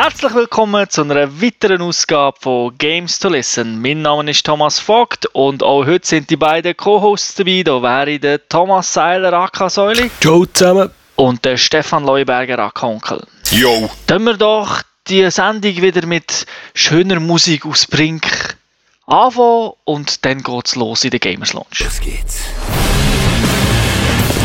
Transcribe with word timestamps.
Herzlich 0.00 0.32
willkommen 0.32 0.88
zu 0.88 1.00
einer 1.00 1.42
weiteren 1.42 1.82
Ausgabe 1.82 2.36
von 2.40 2.78
Games 2.78 3.18
to 3.18 3.28
Listen. 3.28 3.82
Mein 3.82 4.00
Name 4.02 4.30
ist 4.30 4.46
Thomas 4.46 4.78
Vogt 4.78 5.26
und 5.32 5.64
auch 5.64 5.86
heute 5.86 6.06
sind 6.06 6.30
die 6.30 6.36
beiden 6.36 6.76
Co-Hosts 6.76 7.34
dabei. 7.34 7.64
Da 7.64 7.82
wäre 7.82 8.20
der 8.20 8.48
Thomas 8.48 8.92
Seiler, 8.92 9.32
AK 9.32 9.68
Säuli. 9.68 10.08
Ciao 10.20 10.46
zusammen. 10.46 10.90
Und 11.16 11.44
der 11.44 11.56
Stefan 11.56 12.04
Leuberger, 12.04 12.60
AK 12.60 12.82
Onkel. 12.84 13.26
Jo. 13.50 13.90
Dann 14.06 14.22
wir 14.22 14.36
doch 14.36 14.82
die 15.08 15.28
Sendung 15.32 15.82
wieder 15.82 16.06
mit 16.06 16.46
schöner 16.74 17.18
Musik 17.18 17.66
aus 17.66 17.84
Brink 17.84 18.56
anfangen 19.04 19.72
und 19.82 20.24
dann 20.24 20.44
geht's 20.44 20.76
los 20.76 21.02
in 21.02 21.10
der 21.10 21.18
Gamers 21.18 21.54
Lounge. 21.54 21.66
Los 21.80 21.98
geht's. 21.98 22.44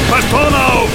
Pass 0.10 0.26
vorne 0.26 0.58
auf! 0.58 0.90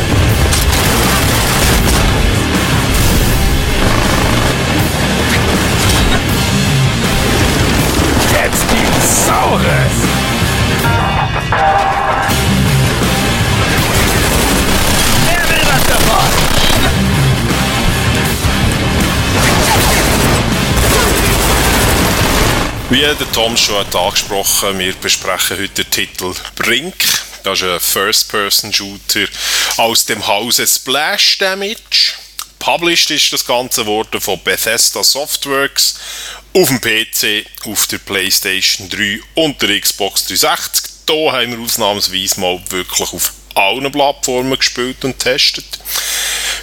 Wie 22.90 23.00
der 23.00 23.32
Tom 23.32 23.54
schon 23.54 23.76
hat 23.76 23.94
angesprochen, 23.94 24.78
wir 24.78 24.94
besprechen 24.94 25.58
heute 25.58 25.84
den 25.84 25.90
Titel 25.90 26.32
Brink. 26.56 26.94
Das 27.44 27.60
ist 27.60 27.64
ein 27.68 27.80
First-Person-Shooter 27.80 29.26
aus 29.76 30.06
dem 30.06 30.26
Hause 30.26 30.66
Splash 30.66 31.36
Damage. 31.36 32.14
Published 32.58 33.10
ist 33.10 33.30
das 33.30 33.44
Ganze 33.44 33.84
worden 33.84 34.22
von 34.22 34.42
Bethesda 34.42 35.04
Softworks 35.04 35.98
auf 36.54 36.68
dem 36.68 36.80
PC, 36.80 37.44
auf 37.66 37.86
der 37.88 37.98
PlayStation 37.98 38.88
3 38.88 39.20
und 39.34 39.60
der 39.60 39.78
Xbox 39.78 40.24
360. 40.24 40.90
Hier 41.10 41.32
haben 41.32 41.52
wir 41.52 41.60
ausnahmsweise 41.60 42.40
mal 42.40 42.58
wirklich 42.70 43.12
auf 43.12 43.34
allen 43.54 43.92
Plattformen 43.92 44.58
gespielt 44.58 45.04
und 45.04 45.18
getestet. 45.18 45.78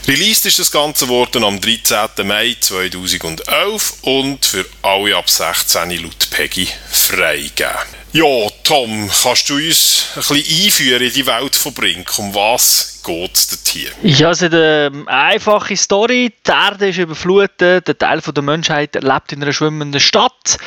Released 0.07 0.45
ist 0.45 0.59
das 0.59 0.71
Ganze 0.71 1.09
worden 1.09 1.43
am 1.43 1.59
13. 1.59 2.27
Mai 2.27 2.55
2011 2.59 4.03
und 4.03 4.45
für 4.45 4.63
alle 4.83 5.15
ab 5.15 5.27
16 5.27 5.89
laut 6.03 6.29
Peggy 6.29 6.67
freigegeben. 6.91 7.71
Ja, 8.11 8.47
Tom, 8.63 9.09
kannst 9.23 9.49
du 9.49 9.55
uns 9.55 10.05
ein 10.15 10.19
bisschen 10.19 10.65
einführen 10.65 11.01
in 11.01 11.11
die 11.11 11.25
Welt 11.25 11.55
von 11.55 11.73
Brink? 11.73 12.19
Um 12.19 12.35
was 12.35 13.01
geht 13.03 13.35
es 13.35 13.47
dort 13.49 13.67
hier? 13.67 13.89
Ja, 14.03 14.29
es 14.29 14.43
ist 14.43 14.53
eine 14.53 15.05
einfache 15.07 15.75
Story. 15.75 16.31
Die 16.45 16.51
Erde 16.51 16.89
ist 16.89 16.99
überflutet. 16.99 17.87
Der 17.87 17.97
Teil 17.97 18.21
der 18.21 18.43
Menschheit 18.43 18.93
lebt 18.93 19.33
in 19.33 19.41
einer 19.41 19.53
schwimmenden 19.53 19.99
Stadt. 19.99 20.59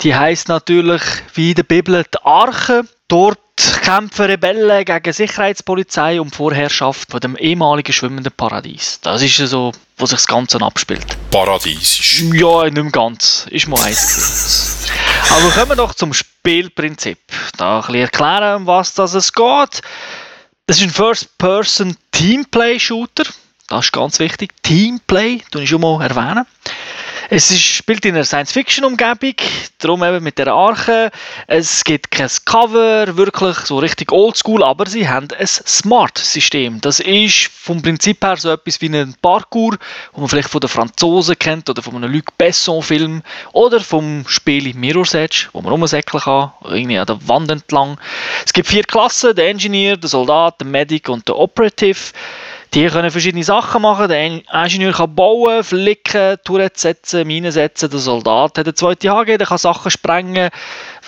Die 0.00 0.14
heißt 0.14 0.48
natürlich, 0.48 1.02
wie 1.34 1.50
in 1.50 1.56
der 1.56 1.64
Bibel, 1.64 2.02
die 2.02 2.18
Arche. 2.24 2.84
Dort 3.08 3.38
kämpfen 3.56 4.26
Rebellen 4.26 4.84
gegen 4.84 5.12
Sicherheitspolizei 5.12 6.20
um 6.20 6.30
die 6.30 6.36
Vorherrschaft 6.36 7.10
von 7.10 7.18
dem 7.20 7.36
ehemaligen 7.36 7.92
schwimmenden 7.92 8.32
Paradies. 8.32 9.00
Das 9.02 9.22
ist 9.22 9.36
so, 9.36 9.72
wo 9.96 10.06
sich 10.06 10.18
das 10.18 10.26
Ganze 10.26 10.60
abspielt. 10.60 11.06
Paradiesisch. 11.30 12.24
Ja, 12.32 12.64
nicht 12.64 12.74
mehr 12.74 12.90
ganz. 12.90 13.46
Ist 13.50 13.68
mal 13.68 13.80
eins. 13.80 14.88
Aber 15.30 15.48
kommen 15.50 15.68
wir 15.70 15.76
doch 15.76 15.94
zum 15.94 16.12
Spielprinzip. 16.12 17.18
Da 17.56 17.76
ein 17.76 17.82
bisschen 17.82 18.00
erklären, 18.02 18.56
um 18.56 18.66
was 18.66 18.94
das 18.94 19.14
es 19.14 19.32
geht. 19.32 19.82
Das 20.66 20.78
ist 20.78 20.82
ein 20.82 20.90
First-Person-Teamplay-Shooter. 20.90 23.24
Das 23.68 23.86
ist 23.86 23.92
ganz 23.92 24.18
wichtig. 24.18 24.50
Teamplay, 24.62 25.40
tue 25.50 25.62
ich 25.62 25.70
schon 25.70 25.80
mal 25.80 26.02
erwähnen. 26.02 26.44
Es 27.28 27.50
ist, 27.50 27.60
spielt 27.60 28.04
in 28.04 28.14
einer 28.14 28.24
Science-Fiction-Umgebung, 28.24 29.34
darum 29.78 30.04
eben 30.04 30.22
mit 30.22 30.38
der 30.38 30.46
Arche. 30.46 31.10
Es 31.48 31.82
gibt 31.82 32.12
kein 32.12 32.30
Cover, 32.44 33.16
wirklich 33.16 33.56
so 33.58 33.78
richtig 33.78 34.12
oldschool, 34.12 34.62
aber 34.62 34.86
sie 34.86 35.08
haben 35.08 35.26
ein 35.36 35.46
Smart-System. 35.46 36.80
Das 36.80 37.00
ist 37.00 37.48
vom 37.48 37.82
Prinzip 37.82 38.22
her 38.24 38.36
so 38.36 38.52
etwas 38.52 38.80
wie 38.80 38.96
ein 38.96 39.16
Parkour, 39.20 39.76
wo 40.12 40.20
man 40.20 40.28
vielleicht 40.28 40.50
von 40.50 40.60
den 40.60 40.68
Franzosen 40.68 41.36
kennt 41.36 41.68
oder 41.68 41.82
von 41.82 41.96
einem 41.96 42.12
Luc 42.12 42.26
Besson-Film 42.38 43.22
oder 43.52 43.80
vom 43.80 44.24
Spiel 44.28 44.72
Mirror's 44.74 45.14
Edge, 45.14 45.48
wo 45.52 45.62
man 45.62 45.72
rumsäckeln 45.72 46.22
kann, 46.22 46.52
irgendwie 46.62 46.98
an 46.98 47.06
der 47.06 47.26
Wand 47.26 47.50
entlang. 47.50 47.98
Es 48.44 48.52
gibt 48.52 48.68
vier 48.68 48.84
Klassen, 48.84 49.34
der 49.34 49.48
Engineer, 49.48 49.96
der 49.96 50.08
Soldat, 50.08 50.60
der 50.60 50.68
Medic 50.68 51.08
und 51.08 51.26
der 51.26 51.36
Operative. 51.36 52.12
Die 52.74 52.86
können 52.88 53.10
verschiedene 53.10 53.44
Sachen 53.44 53.82
machen. 53.82 54.08
Der 54.08 54.26
Ingenieur 54.26 54.92
kann 54.92 55.14
bauen, 55.14 55.64
flicken, 55.64 56.36
Turret 56.44 56.76
setzen, 56.78 57.26
Minen 57.26 57.52
setzen. 57.52 57.90
Der 57.90 57.98
Soldat 57.98 58.58
hat 58.58 58.66
eine 58.66 58.74
zweite 58.74 59.10
HG, 59.10 59.38
der 59.38 59.46
kann 59.46 59.58
Sachen 59.58 59.90
sprengen. 59.90 60.50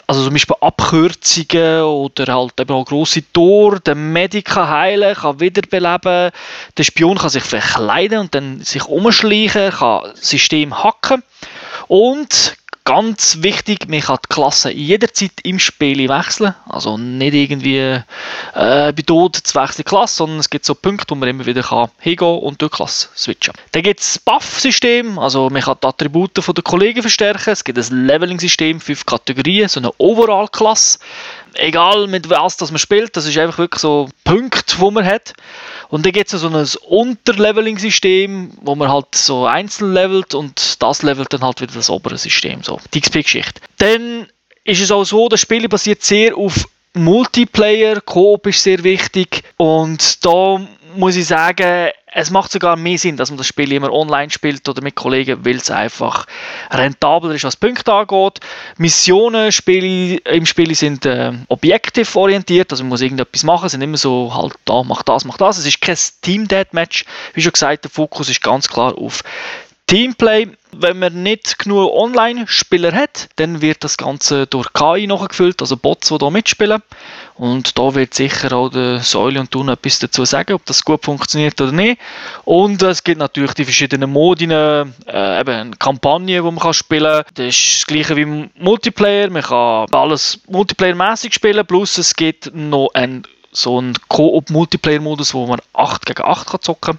Also 0.07 0.25
zum 0.25 0.33
Beispiel 0.33 0.57
Abkürzungen 0.61 1.83
oder 1.83 2.35
halt 2.35 2.59
eben 2.59 2.73
auch 2.73 2.87
grosse 2.87 3.31
Tore. 3.31 3.81
Der 3.81 3.95
Medic 3.95 4.47
kann 4.47 4.71
heilen, 4.71 5.15
kann 5.15 5.39
wiederbeleben. 5.39 6.31
Der 6.79 6.83
Spion 6.83 7.19
kann 7.19 7.29
sich 7.29 7.43
verkleiden 7.43 8.21
und 8.21 8.35
dann 8.35 8.61
sich 8.63 8.87
umschleichen, 8.87 9.71
kann 9.71 10.11
System 10.15 10.83
hacken. 10.83 11.23
Und 11.89 12.57
ganz 12.89 13.43
wichtig, 13.43 13.87
man 13.87 14.01
kann 14.01 14.17
die 14.25 14.35
Klasse 14.35 14.71
jederzeit 14.71 15.33
im 15.43 15.59
Spiel 15.59 16.09
wechseln. 16.09 16.55
Also 16.67 16.97
nicht 16.97 17.35
irgendwie 17.35 17.77
äh, 17.77 18.03
bei 18.55 19.03
Tod 19.05 19.37
zu 19.37 19.55
wechseln 19.61 19.85
Klasse, 19.85 20.17
sondern 20.17 20.39
es 20.39 20.49
gibt 20.49 20.65
so 20.65 20.75
Punkte, 20.75 21.11
wo 21.11 21.15
man 21.15 21.29
immer 21.29 21.45
wieder 21.45 21.63
kann 21.63 21.91
hingehen 21.99 22.39
und 22.39 22.63
durch 22.63 22.73
Klasse 22.73 23.09
switchen. 23.15 23.53
Dann 23.73 23.83
gibt 23.83 24.01
es 24.01 24.15
das 24.15 24.19
Buff-System, 24.21 25.19
also 25.19 25.51
man 25.51 25.61
kann 25.61 25.77
die 25.83 25.87
Attribute 25.87 26.35
der 26.35 26.65
Kollegen 26.65 27.03
verstärken. 27.03 27.51
Es 27.51 27.63
gibt 27.63 27.79
ein 27.79 28.07
Leveling-System, 28.07 28.81
fünf 28.81 29.05
Kategorien, 29.05 29.69
so 29.69 29.81
eine 29.81 29.93
Overall-Klasse. 29.99 30.99
Egal 31.55 32.07
mit 32.07 32.31
was 32.31 32.57
das 32.57 32.71
man 32.71 32.79
spielt, 32.79 33.17
das 33.17 33.27
ist 33.27 33.37
einfach 33.39 33.59
wirklich 33.59 33.81
so 33.81 34.09
Punkte, 34.25 34.77
wo 34.79 34.91
man 34.91 35.05
hat. 35.05 35.33
Und 35.89 36.05
dann 36.05 36.13
gibt 36.13 36.33
es 36.33 36.41
so 36.41 36.49
ein 36.49 36.69
Unterleveling-System, 36.87 38.53
wo 38.61 38.75
man 38.75 38.91
halt 38.91 39.15
so 39.15 39.47
einzeln 39.47 39.93
levelt 39.93 40.35
und 40.35 40.83
das 40.83 41.03
levelt 41.03 41.33
dann 41.33 41.43
halt 41.43 41.61
wieder 41.61 41.75
das 41.75 41.91
obere 41.91 42.19
System, 42.19 42.63
so 42.63 42.81
die 42.95 43.01
XP-Geschichte. 43.01 43.61
Dann 43.79 44.27
ist 44.65 44.81
es 44.81 44.91
auch 44.91 45.05
so, 45.05 45.29
das 45.29 45.41
Spiel 45.41 45.69
basiert 45.69 46.03
sehr 46.03 46.37
auf 46.37 46.69
Multiplayer, 46.95 48.01
Coop 48.01 48.47
ist 48.47 48.63
sehr 48.63 48.83
wichtig 48.83 49.45
und 49.57 50.25
da 50.25 50.61
muss 50.97 51.17
ich 51.17 51.27
sagen, 51.27 51.91
es 52.13 52.31
macht 52.31 52.51
sogar 52.51 52.77
mehr 52.77 52.99
Sinn, 52.99 53.17
dass 53.17 53.31
man 53.31 53.39
das 53.39 53.47
Spiel 53.47 53.73
immer 53.73 53.93
online 53.93 54.31
spielt 54.31 54.69
oder 54.69 54.83
mit 54.83 54.97
Kollegen, 54.97 55.45
weil 55.45 55.57
es 55.57 55.71
einfach 55.71 56.27
rentabler 56.71 57.35
ist, 57.35 57.45
was 57.45 57.57
Punkte 57.57 57.93
angeht. 57.93 58.41
Missionen 58.79 59.51
im 60.25 60.47
Spiel 60.47 60.75
sind 60.75 61.07
äh, 61.07 61.33
objektiv 61.49 62.17
orientiert, 62.17 62.73
also 62.73 62.83
man 62.83 62.91
muss 62.91 63.03
irgendetwas 63.03 63.45
machen, 63.45 63.69
sind 63.69 63.83
immer 63.83 63.99
so 63.99 64.35
halt 64.35 64.55
da, 64.65 64.83
mach 64.83 65.03
das, 65.03 65.25
mach 65.25 65.37
das. 65.37 65.59
Es 65.59 65.67
ist 65.67 65.81
kein 65.81 65.99
Team 66.23 66.49
Deathmatch, 66.49 67.05
wie 67.35 67.43
schon 67.43 67.53
gesagt, 67.53 67.85
der 67.85 67.91
Fokus 67.91 68.31
ist 68.31 68.43
ganz 68.43 68.69
klar 68.69 68.97
auf 68.97 69.23
Teamplay, 69.89 70.49
wenn 70.73 70.99
man 70.99 71.23
nicht 71.23 71.59
genug 71.59 71.91
Online-Spieler 71.95 72.93
hat, 72.93 73.31
dann 73.37 73.63
wird 73.63 73.83
das 73.83 73.97
Ganze 73.97 74.47
durch 74.47 74.71
KI 74.75 75.07
nachgefüllt, 75.07 75.63
also 75.63 75.79
Bots, 75.79 76.09
die 76.09 76.19
da 76.19 76.29
mitspielen. 76.29 76.83
Und 77.37 77.79
da 77.79 77.95
wird 77.95 78.13
sicher 78.13 78.53
auch 78.53 78.69
der 78.69 78.99
Säule 79.01 79.41
und 79.41 79.51
Tun 79.51 79.71
etwas 79.71 79.99
dazu 79.99 80.27
sagen, 80.27 80.53
ob 80.53 80.67
das 80.67 80.85
gut 80.85 81.07
funktioniert 81.07 81.59
oder 81.63 81.73
nicht. 81.73 81.99
Und 82.45 82.83
es 82.83 83.03
gibt 83.03 83.19
natürlich 83.19 83.55
die 83.55 83.65
verschiedenen 83.65 84.11
Modinen, 84.11 84.95
äh, 85.07 85.41
eben 85.41 85.55
eine 85.55 85.77
Kampagne, 85.77 86.43
die 86.43 86.51
man 86.51 86.75
spielen 86.75 87.25
kann. 87.25 87.33
Das 87.37 87.47
ist 87.47 87.77
das 87.79 87.87
gleiche 87.87 88.15
wie 88.15 88.51
Multiplayer. 88.63 89.31
Man 89.31 89.43
kann 89.43 89.87
alles 89.93 90.39
Multiplayer-mäßig 90.51 91.33
spielen, 91.33 91.67
plus 91.67 91.97
es 91.97 92.15
gibt 92.15 92.55
noch 92.55 92.91
einen, 92.93 93.23
so 93.53 93.79
einen 93.79 93.95
Koop-Multiplayer-Modus, 94.09 95.33
wo 95.33 95.47
man 95.47 95.61
8 95.73 96.05
gegen 96.05 96.25
8 96.25 96.47
kann 96.47 96.61
zocken 96.61 96.99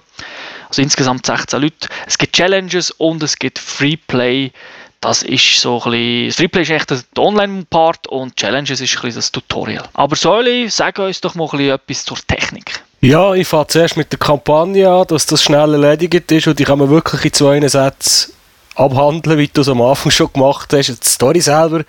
Also 0.70 0.82
insgesamt 0.82 1.26
16 1.26 1.60
Leute. 1.60 1.88
Es 2.06 2.16
gibt 2.16 2.34
Challenges 2.34 2.92
und 2.92 3.22
es 3.24 3.36
gibt 3.36 3.58
Freeplay. 3.58 4.52
Das 5.00 5.22
ist 5.22 5.60
so 5.60 5.82
ein 5.82 5.90
bisschen, 5.90 6.26
das 6.28 6.36
Freeplay 6.36 6.62
ist 6.62 6.70
echt 6.70 6.90
der 6.90 7.00
Online-Part 7.18 8.06
und 8.06 8.36
Challenges 8.36 8.80
ist 8.80 8.96
ein 8.96 9.02
bisschen 9.02 9.18
das 9.18 9.32
Tutorial. 9.32 9.88
Aber 9.94 10.14
Säuli, 10.14 10.70
sag 10.70 10.98
uns 11.00 11.20
doch 11.20 11.34
mal 11.34 11.60
etwas 11.60 12.04
zur 12.04 12.18
Technik. 12.24 12.80
Ja, 13.00 13.34
ich 13.34 13.48
fange 13.48 13.66
zuerst 13.66 13.96
mit 13.96 14.12
der 14.12 14.18
Kampagne 14.18 14.88
an, 14.88 15.06
dass 15.08 15.26
das 15.26 15.42
schnell 15.42 15.72
erledigt 15.72 16.30
ist 16.30 16.46
und 16.46 16.58
die 16.58 16.64
kann 16.64 16.78
man 16.78 16.90
wirklich 16.90 17.24
in 17.24 17.32
zwei 17.32 17.68
Sätzen 17.68 18.32
abhandeln, 18.76 19.38
wie 19.38 19.48
du 19.48 19.62
es 19.62 19.68
am 19.68 19.82
Anfang 19.82 20.12
schon 20.12 20.32
gemacht 20.32 20.72
hast. 20.72 20.88
Die 20.88 21.08
Story 21.08 21.40
selber 21.40 21.82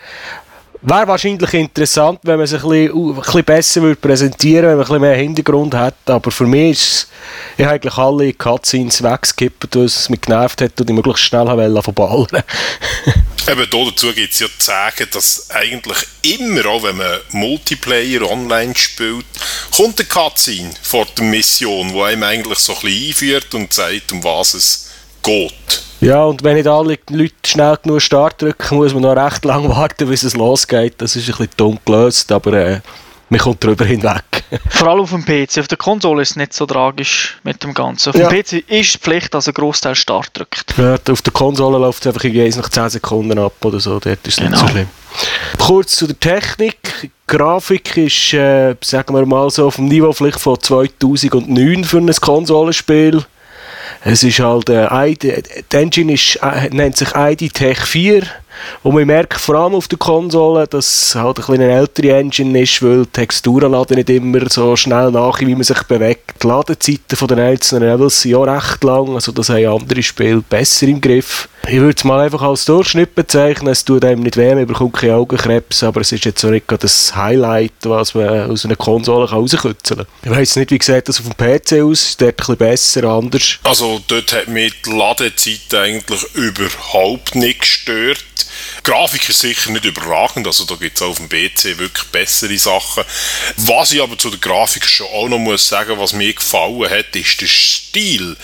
wäre 0.81 1.07
wahrscheinlich 1.07 1.53
interessant, 1.53 2.19
wenn 2.23 2.37
man 2.37 2.45
es 2.45 2.53
ein 2.53 2.61
bisschen, 2.61 2.91
ein 2.91 3.15
bisschen 3.15 3.43
besser 3.43 3.81
würde 3.81 3.95
präsentieren 3.95 4.69
wenn 4.69 4.77
man 4.77 4.79
ein 4.79 4.85
bisschen 4.85 5.01
mehr 5.01 5.15
Hintergrund 5.15 5.73
hat. 5.73 5.95
Aber 6.05 6.31
für 6.31 6.45
mich 6.45 6.71
ist 6.71 6.81
es, 6.81 7.07
ich 7.57 7.65
habe 7.65 7.75
eigentlich 7.75 7.97
alle 7.97 8.33
Cutscenes 8.33 9.03
weggeskippt, 9.03 9.75
weil 9.75 9.85
es 9.85 10.09
mich 10.09 10.21
genervt 10.21 10.61
hat 10.61 10.79
und 10.79 10.89
ich 10.89 10.95
möglichst 10.95 11.23
schnell 11.23 11.45
wollte 11.45 11.83
von 11.83 11.93
ballern. 11.93 12.43
Eben 13.47 13.67
dazu 13.71 14.13
gibt 14.13 14.33
es 14.33 14.39
ja 14.39 14.47
zu 14.47 14.65
sagen, 14.65 15.07
dass 15.11 15.49
eigentlich 15.49 15.97
immer, 16.21 16.65
auch 16.67 16.83
wenn 16.83 16.97
man 16.97 17.19
Multiplayer 17.31 18.29
online 18.29 18.75
spielt, 18.75 19.25
kommt 19.75 19.99
eine 19.99 20.07
Cutscene 20.07 20.71
vor 20.81 21.07
der 21.17 21.25
Mission, 21.25 21.91
die 21.91 22.01
einem 22.01 22.23
eigentlich 22.23 22.59
so 22.59 22.73
ein 22.73 22.81
bisschen 22.81 23.07
einführt 23.07 23.53
und 23.55 23.73
sagt, 23.73 24.11
um 24.11 24.23
was 24.23 24.53
es 24.53 24.91
geht. 25.23 25.90
Ja, 26.01 26.23
und 26.25 26.43
wenn 26.43 26.55
nicht 26.55 26.67
alle 26.67 26.97
Leute 27.09 27.33
schnell 27.45 27.77
genug 27.81 28.01
Start 28.01 28.41
drücken, 28.41 28.75
muss 28.75 28.93
man 28.93 29.03
noch 29.03 29.15
recht 29.15 29.45
lange 29.45 29.69
warten, 29.69 30.07
bis 30.09 30.23
es 30.23 30.35
losgeht. 30.35 30.95
Das 30.97 31.15
ist 31.15 31.23
ein 31.29 31.31
bisschen 31.37 31.49
dumm 31.57 31.79
gelöst, 31.85 32.31
aber 32.31 32.53
äh, 32.53 32.79
man 33.29 33.39
kommt 33.39 33.63
darüber 33.63 33.85
hinweg. 33.85 34.23
Vor 34.69 34.87
allem 34.89 35.01
auf 35.01 35.11
dem 35.11 35.23
PC. 35.23 35.59
Auf 35.59 35.67
der 35.67 35.77
Konsole 35.77 36.23
ist 36.23 36.31
es 36.31 36.35
nicht 36.37 36.53
so 36.53 36.65
tragisch 36.65 37.39
mit 37.43 37.63
dem 37.63 37.73
Ganzen. 37.75 38.09
Auf 38.09 38.15
Ja. 38.15 38.27
dem 38.29 38.41
PC 38.43 38.63
ist 38.67 38.95
die 38.95 38.97
Pflicht, 38.97 39.33
dass 39.33 39.47
ein 39.47 39.53
Großteil 39.53 39.93
Start 39.95 40.31
drückt. 40.33 40.73
Ja, 40.77 40.95
auf 41.09 41.21
der 41.21 41.33
Konsole 41.33 41.77
läuft 41.77 42.01
es 42.01 42.07
einfach 42.07 42.23
irgendwie 42.23 42.49
nach 42.59 42.69
10 42.69 42.89
Sekunden 42.89 43.37
ab 43.37 43.53
oder 43.63 43.79
so, 43.79 43.99
dort 43.99 44.27
ist 44.27 44.39
es 44.39 44.39
nicht 44.39 44.55
so 44.55 44.65
Genau. 44.65 44.71
schlimm. 44.71 44.87
Kurz 45.59 45.95
zu 45.95 46.07
der 46.07 46.19
Technik. 46.19 46.77
Die 47.03 47.11
Grafik 47.27 47.95
ist, 47.95 48.33
äh, 48.33 48.75
sagen 48.81 49.13
wir 49.13 49.25
mal 49.25 49.49
so, 49.51 49.67
auf 49.67 49.75
dem 49.75 49.85
Niveau 49.85 50.11
vielleicht 50.13 50.39
von 50.39 50.59
2009 50.59 51.83
für 51.83 51.97
ein 51.99 52.11
Konsolenspiel. 52.13 53.23
Es 54.03 54.23
ist 54.23 54.39
halt, 54.39 54.69
äh, 54.69 54.87
ID, 54.91 55.43
die 55.71 55.75
Engine 55.75 56.13
ist, 56.13 56.37
äh, 56.37 56.69
nennt 56.71 56.97
sich 56.97 57.09
ID 57.15 57.53
Tech 57.53 57.79
4 57.79 58.23
und 58.83 58.95
man 58.95 59.05
merkt 59.05 59.39
vor 59.39 59.55
allem 59.55 59.75
auf 59.75 59.87
der 59.87 59.97
Konsole, 59.97 60.67
dass 60.67 61.05
es 61.05 61.15
halt 61.15 61.39
ein 61.49 61.61
eine 61.61 61.71
ältere 61.71 62.17
Engine 62.17 62.61
ist, 62.61 62.81
weil 62.81 63.03
die 63.03 63.11
Texturen 63.11 63.71
laden 63.71 63.97
nicht 63.97 64.09
immer 64.09 64.49
so 64.49 64.75
schnell 64.75 65.11
nach, 65.11 65.39
wie 65.39 65.53
man 65.53 65.63
sich 65.63 65.83
bewegt. 65.83 66.43
Die 66.43 66.47
Ladezeiten 66.47 67.27
den 67.27 67.39
einzelnen 67.39 67.89
Levels 67.89 68.21
sind 68.21 68.31
ja 68.31 68.43
recht 68.43 68.83
lang, 68.83 69.13
also 69.15 69.31
das 69.31 69.49
haben 69.49 69.65
andere 69.67 70.03
Spiele 70.03 70.41
besser 70.41 70.87
im 70.87 70.99
Griff. 70.99 71.47
Ich 71.67 71.79
würde 71.79 71.95
es 71.95 72.03
mal 72.03 72.19
einfach 72.19 72.41
als 72.41 72.65
Durchschnitt 72.65 73.13
bezeichnen, 73.15 73.71
es 73.71 73.85
tut 73.85 74.03
einem 74.03 74.23
nicht 74.23 74.37
weh, 74.37 74.55
man 74.55 74.65
bekommt 74.65 74.93
keine 74.93 75.15
Augenkrebs, 75.15 75.83
aber 75.83 76.01
es 76.01 76.11
ist 76.11 76.25
jetzt 76.25 76.43
auch 76.43 76.49
nicht 76.49 76.67
gerade 76.67 76.81
das 76.81 77.15
Highlight, 77.15 77.73
was 77.83 78.15
man 78.15 78.49
aus 78.49 78.65
einer 78.65 78.75
Konsole 78.75 79.27
kann 79.27 79.37
rauskitzeln 79.37 79.99
kann. 79.99 80.07
Ich 80.23 80.31
weiss 80.31 80.55
nicht, 80.55 80.71
wie 80.71 80.79
sieht 80.81 81.07
das 81.07 81.19
auf 81.19 81.27
dem 81.29 81.37
PC 81.37 81.83
aus, 81.83 82.03
ist 82.03 82.21
dort 82.21 82.49
ein 82.49 82.57
besser, 82.57 83.03
anders. 83.03 83.59
Also 83.63 84.01
dort 84.07 84.33
hat 84.33 84.47
mich 84.47 84.73
die 84.81 84.91
Ladezeit 84.91 85.73
eigentlich 85.73 86.23
überhaupt 86.33 87.35
nicht 87.35 87.59
gestört. 87.59 88.25
Grafik 88.83 89.29
ist 89.29 89.39
sicher 89.39 89.71
nicht 89.71 89.85
überragend, 89.85 90.47
also 90.47 90.65
da 90.65 90.75
gibt 90.75 90.97
es 90.97 91.03
auf 91.03 91.17
dem 91.17 91.29
PC 91.29 91.77
wirklich 91.77 92.07
bessere 92.07 92.57
Sachen. 92.57 93.03
Was 93.57 93.91
ich 93.91 94.01
aber 94.01 94.17
zu 94.17 94.29
der 94.31 94.39
Grafik 94.39 94.85
schon 94.85 95.07
auch 95.07 95.27
noch 95.27 95.37
muss 95.37 95.67
sagen, 95.67 95.99
was 95.99 96.13
mir 96.13 96.33
gefallen 96.33 96.89
hat, 96.89 97.15
ist 97.15 97.41
der 97.41 97.47
Stil. 97.47 98.35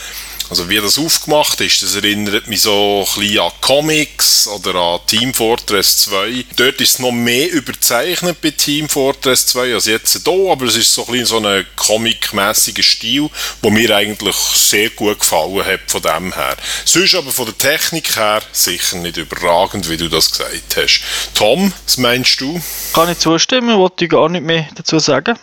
Also 0.49 0.69
wie 0.69 0.77
das 0.77 0.97
aufgemacht 0.97 1.59
ist, 1.59 1.83
das 1.83 1.95
erinnert 1.95 2.47
mich 2.47 2.61
so 2.61 3.05
ein 3.05 3.21
bisschen 3.21 3.39
an 3.39 3.51
Comics 3.59 4.47
oder 4.47 4.75
an 4.75 4.99
Team 5.05 5.33
Fortress 5.33 6.03
2. 6.03 6.45
Dort 6.55 6.79
ist 6.79 6.93
es 6.93 6.99
noch 6.99 7.11
mehr 7.11 7.51
überzeichnet 7.51 8.39
bei 8.41 8.51
Team 8.51 8.87
Fortress 8.87 9.47
2 9.47 9.73
als 9.73 9.87
jetzt 9.87 10.21
hier, 10.23 10.51
aber 10.51 10.65
es 10.65 10.77
ist 10.77 10.93
so 10.93 11.05
ein 11.05 11.11
bisschen 11.11 11.25
so 11.25 11.39
ein 11.39 11.65
comic-mässiger 11.75 12.83
Stil, 12.83 13.29
der 13.61 13.71
mir 13.71 13.93
eigentlich 13.95 14.35
sehr 14.35 14.89
gut 14.91 15.19
gefallen 15.19 15.65
hat 15.65 15.81
von 15.87 16.01
dem 16.01 16.33
her. 16.33 16.55
Sonst 16.85 17.15
aber 17.15 17.31
von 17.31 17.45
der 17.45 17.57
Technik 17.57 18.15
her 18.15 18.41
sicher 18.53 18.97
nicht 18.97 19.17
überragend, 19.17 19.89
wie 19.89 19.97
du 19.97 20.07
das 20.07 20.31
gesagt 20.31 20.77
hast. 20.77 21.01
Tom, 21.33 21.73
was 21.85 21.97
meinst 21.97 22.39
du? 22.39 22.61
Kann 22.93 23.11
ich 23.11 23.19
zustimmen, 23.19 23.77
wollte 23.77 24.05
ich 24.05 24.11
gar 24.11 24.29
nicht 24.29 24.45
mehr 24.45 24.67
dazu 24.75 24.99
sagen. 24.99 25.37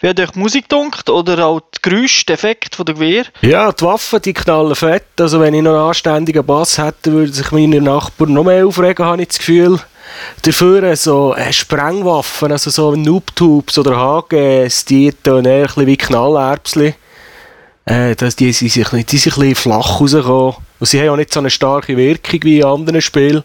Wie 0.00 0.08
hat 0.08 0.20
euch 0.20 0.30
die 0.30 0.38
Musik 0.38 0.68
gedunkt 0.68 1.08
oder 1.08 1.46
auch 1.46 1.60
die 1.60 1.78
Geräusche, 1.82 2.26
der 2.26 2.34
Effekt 2.34 2.76
von 2.76 2.86
der 2.86 2.94
Gewehr? 2.94 3.24
Ja, 3.42 3.72
die 3.72 3.84
Waffen, 3.84 4.20
die 4.22 4.32
knallen 4.50 4.74
fett. 4.74 5.20
Also 5.20 5.40
wenn 5.40 5.54
ich 5.54 5.62
noch 5.62 5.72
einen 5.72 5.88
anständigen 5.88 6.44
Bass 6.44 6.78
hätte, 6.78 7.12
würden 7.12 7.32
sich 7.32 7.52
meine 7.52 7.80
Nachbarn 7.80 8.32
noch 8.32 8.44
mehr 8.44 8.66
aufregen, 8.66 9.04
habe 9.04 9.22
ich 9.22 9.28
das 9.28 9.38
Gefühl. 9.38 9.78
Dafür 10.42 10.96
so 10.96 11.34
äh, 11.34 11.52
Sprengwaffen, 11.52 12.50
also 12.50 12.70
so 12.70 12.96
Noob-Tubes 12.96 13.78
oder 13.78 13.96
HGs, 13.96 14.84
die 14.86 15.12
tun 15.12 15.44
eher 15.44 15.68
ein 15.76 15.86
wie 15.86 15.96
Knallerbsli. 15.96 16.94
Äh, 17.84 18.16
das, 18.16 18.34
die, 18.34 18.52
sind, 18.52 18.74
die 18.74 18.80
sind 18.80 18.92
ein 18.92 19.04
bisschen 19.04 19.54
flach 19.54 20.00
rausgekommen. 20.00 20.56
Und 20.80 20.86
sie 20.86 21.00
haben 21.00 21.10
auch 21.10 21.16
nicht 21.16 21.32
so 21.32 21.38
eine 21.38 21.50
starke 21.50 21.96
Wirkung 21.96 22.40
wie 22.42 22.58
in 22.58 22.64
anderen 22.64 23.00
Spielen. 23.00 23.44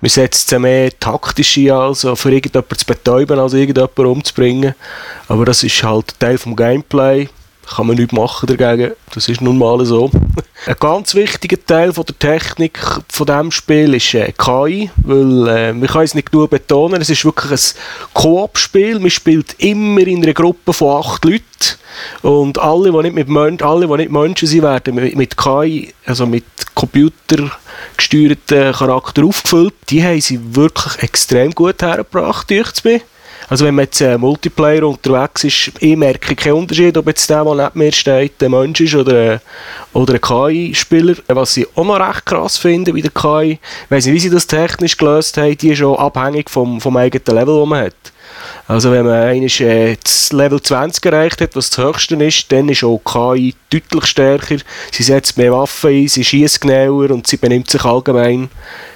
Man 0.00 0.10
setzt 0.10 0.48
sie 0.48 0.58
mehr 0.58 0.90
taktisch 0.98 1.56
ein, 1.58 1.70
also 1.70 2.16
für 2.16 2.32
irgendjemanden 2.32 2.76
zu 2.76 2.86
betäuben, 2.86 3.38
als 3.38 3.54
irgendjemanden 3.54 4.06
umzubringen. 4.06 4.74
Aber 5.28 5.44
das 5.44 5.62
ist 5.62 5.82
halt 5.84 6.18
Teil 6.18 6.38
vom 6.38 6.56
Gameplay. 6.56 7.28
Kann 7.66 7.86
man 7.86 7.96
nichts 7.96 8.12
machen 8.12 8.46
dagegen. 8.46 8.92
Das 9.14 9.28
ist 9.28 9.40
nun 9.40 9.58
mal 9.58 9.84
so. 9.84 10.10
Ein 10.66 10.76
ganz 10.80 11.14
wichtiger 11.14 11.62
Teil 11.64 11.92
von 11.92 12.04
der 12.06 12.18
Technik 12.18 12.78
von 13.10 13.26
diesem 13.26 13.50
Spiel 13.50 13.94
ist 13.94 14.14
äh, 14.14 14.32
KI, 14.32 14.90
weil 14.96 15.48
äh, 15.48 15.74
wir 15.74 15.88
können 15.88 16.04
es 16.04 16.14
nicht 16.14 16.32
genug 16.32 16.50
betonen, 16.50 17.02
es 17.02 17.10
ist 17.10 17.24
wirklich 17.24 17.52
ein 17.52 17.58
Koop-Spiel. 18.14 18.98
Man 18.98 19.10
spielt 19.10 19.56
immer 19.58 20.00
in 20.06 20.22
einer 20.22 20.32
Gruppe 20.32 20.72
von 20.72 21.02
acht 21.02 21.24
Leuten 21.24 21.44
und 22.22 22.58
alle, 22.58 22.90
die 22.92 23.02
nicht, 23.02 23.14
mit 23.14 23.28
Mön 23.28 23.60
alle, 23.60 23.86
die 23.86 23.96
nicht 23.96 24.10
Menschen 24.10 24.48
sind, 24.48 24.62
werden 24.62 24.94
mit, 24.94 25.36
KI, 25.36 25.92
also 26.06 26.26
mit 26.26 26.44
computergesteuerten 26.74 28.72
Charakter 28.72 29.24
aufgefüllt. 29.24 29.74
Die 29.90 30.02
haben 30.02 30.20
sie 30.20 30.40
wirklich 30.54 31.02
extrem 31.02 31.50
gut 31.52 31.82
hergebracht, 31.82 32.48
dünkt 32.48 32.84
mir. 32.84 33.00
Also 33.54 33.66
wenn 33.66 33.76
man 33.76 33.84
jetzt 33.84 34.00
äh, 34.00 34.18
Multiplayer 34.18 34.82
unterwegs 34.82 35.44
ist, 35.44 35.70
ich 35.78 35.96
merke 35.96 36.34
keinen 36.34 36.54
Unterschied, 36.54 36.98
ob 36.98 37.06
jetzt 37.06 37.30
der, 37.30 37.44
der 37.44 37.54
neben 37.54 37.78
mir 37.78 37.92
steht, 37.92 38.42
ein 38.42 38.50
Mensch 38.50 38.80
ist 38.80 38.96
oder, 38.96 39.34
äh, 39.34 39.38
oder 39.92 40.14
ein 40.14 40.20
KI-Spieler. 40.20 41.14
Was 41.28 41.56
ich 41.56 41.68
auch 41.76 41.84
noch 41.84 42.00
recht 42.00 42.26
krass 42.26 42.56
finde 42.56 42.92
bei 42.92 43.00
der 43.00 43.12
KI, 43.12 43.52
ich 43.52 43.90
weiss 43.90 44.06
nicht, 44.06 44.14
wie 44.14 44.18
sie 44.18 44.30
das 44.30 44.48
technisch 44.48 44.96
gelöst 44.96 45.36
haben, 45.36 45.56
die 45.56 45.70
ist 45.70 45.84
auch 45.84 46.00
abhängig 46.00 46.50
vom, 46.50 46.80
vom 46.80 46.96
eigenen 46.96 47.38
Level, 47.38 47.60
das 47.60 47.68
man 47.68 47.84
hat. 47.84 47.94
Also 48.66 48.90
wenn 48.90 49.06
man 49.06 49.22
einmal 49.22 49.48
äh, 49.60 49.96
das 50.02 50.32
Level 50.32 50.60
20 50.60 51.06
erreicht 51.06 51.40
hat, 51.40 51.54
was 51.54 51.70
das 51.70 51.78
höchste 51.86 52.16
ist, 52.16 52.50
dann 52.50 52.68
ist 52.68 52.82
auch 52.82 53.02
KI 53.04 53.54
deutlich 53.70 54.06
stärker. 54.06 54.56
Sie 54.90 55.04
setzt 55.04 55.36
mehr 55.36 55.52
Waffen 55.52 55.90
ein, 55.90 56.08
sie 56.08 56.24
schießt 56.24 56.60
genauer 56.60 57.12
und 57.12 57.28
sie 57.28 57.36
benimmt 57.36 57.70
sich 57.70 57.84
allgemein 57.84 58.48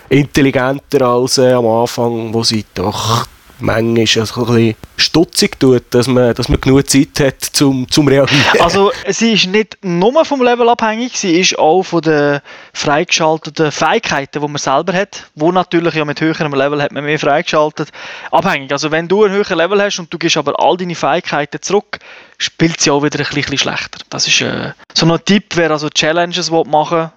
intelligenter 0.09 1.03
als 1.03 1.39
äh, 1.39 1.53
am 1.53 1.67
Anfang, 1.69 2.35
wo 2.35 2.43
sie 2.43 2.65
doch 2.75 3.25
manchmal 3.61 4.01
also 4.01 4.47
ein 4.47 4.47
bisschen 4.47 4.75
stutzig 4.97 5.59
tut, 5.59 5.83
dass 5.91 6.07
man, 6.07 6.35
dass 6.35 6.49
man 6.49 6.61
genug 6.61 6.89
Zeit 6.89 7.21
hat 7.21 7.43
zum, 7.43 7.91
zum 7.91 8.09
Reagieren. 8.09 8.61
Also 8.61 8.93
sie 9.09 9.33
ist 9.33 9.47
nicht 9.47 9.79
nur 9.83 10.25
vom 10.25 10.43
Level 10.43 10.69
abhängig, 10.69 11.19
sie 11.19 11.39
ist 11.39 11.59
auch 11.59 11.83
von 11.83 12.03
den 12.03 12.41
freigeschalteten 12.73 13.73
Fähigkeiten, 13.73 14.41
die 14.41 14.49
man 14.49 14.59
selber 14.59 14.93
hat, 14.93 15.29
wo 15.35 15.53
natürlich 15.53 15.95
ja 15.95 16.05
mit 16.05 16.21
höherem 16.21 16.55
Level 16.55 16.83
hat 16.83 16.93
man 16.93 17.05
mehr 17.05 17.19
freigeschaltet, 17.19 17.91
abhängig. 18.31 18.73
Also 18.73 18.91
wenn 18.91 19.09
du 19.09 19.25
ein 19.25 19.33
höheres 19.33 19.57
Level 19.57 19.81
hast 19.83 19.99
und 19.99 20.13
du 20.13 20.19
gibst 20.19 20.37
aber 20.37 20.59
all 20.59 20.77
deine 20.77 20.95
Fähigkeiten 20.95 21.61
zurück, 21.63 21.99
spielt 22.39 22.81
sie 22.81 22.91
auch 22.91 23.03
wieder 23.03 23.19
ein 23.19 23.27
bisschen 23.35 23.59
schlechter. 23.59 23.99
Das 24.11 24.27
ist 24.27 24.41
äh, 24.41 24.73
so 24.95 25.07
ein 25.07 25.25
Tipp, 25.25 25.57
wer 25.57 25.71
also 25.71 25.89
Challenges 25.91 26.51
will 26.51 26.65
machen 26.67 27.11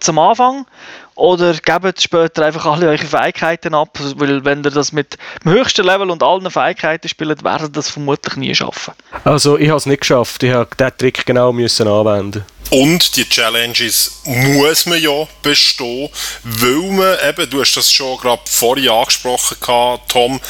es 0.00 0.08
am 0.08 0.18
Anfang 0.18 0.66
oder 1.14 1.54
gebt 1.54 2.00
später 2.00 2.46
einfach 2.46 2.66
alle 2.66 2.88
eure 2.88 2.98
Fähigkeiten 2.98 3.74
ab, 3.74 3.98
weil 4.16 4.44
wenn 4.44 4.64
ihr 4.64 4.70
das 4.70 4.92
mit 4.92 5.18
dem 5.44 5.52
höchsten 5.52 5.84
Level 5.84 6.10
und 6.10 6.22
allen 6.22 6.50
Fähigkeiten 6.50 7.08
spielt, 7.08 7.44
werdet 7.44 7.68
ihr 7.68 7.72
das 7.72 7.90
vermutlich 7.90 8.36
nie 8.36 8.54
schaffen. 8.54 8.94
Also 9.24 9.58
ich 9.58 9.68
habe 9.68 9.78
es 9.78 9.86
nicht 9.86 10.00
geschafft, 10.00 10.42
ich 10.42 10.52
habe 10.52 10.70
diesen 10.78 10.98
Trick 10.98 11.26
genau 11.26 11.52
müssen 11.52 11.86
anwenden 11.86 12.44
Und 12.70 13.16
die 13.16 13.28
Challenges 13.28 14.22
muss 14.24 14.86
man 14.86 15.00
ja 15.00 15.28
bestehen, 15.42 16.08
weil 16.42 16.90
man 16.90 17.18
eben, 17.28 17.50
du 17.50 17.60
hast 17.60 17.76
das 17.76 17.92
schon 17.92 18.16
gerade 18.18 18.42
vorhin 18.46 18.88
angesprochen, 18.88 19.58
gehabt, 19.60 20.10
Tom, 20.10 20.40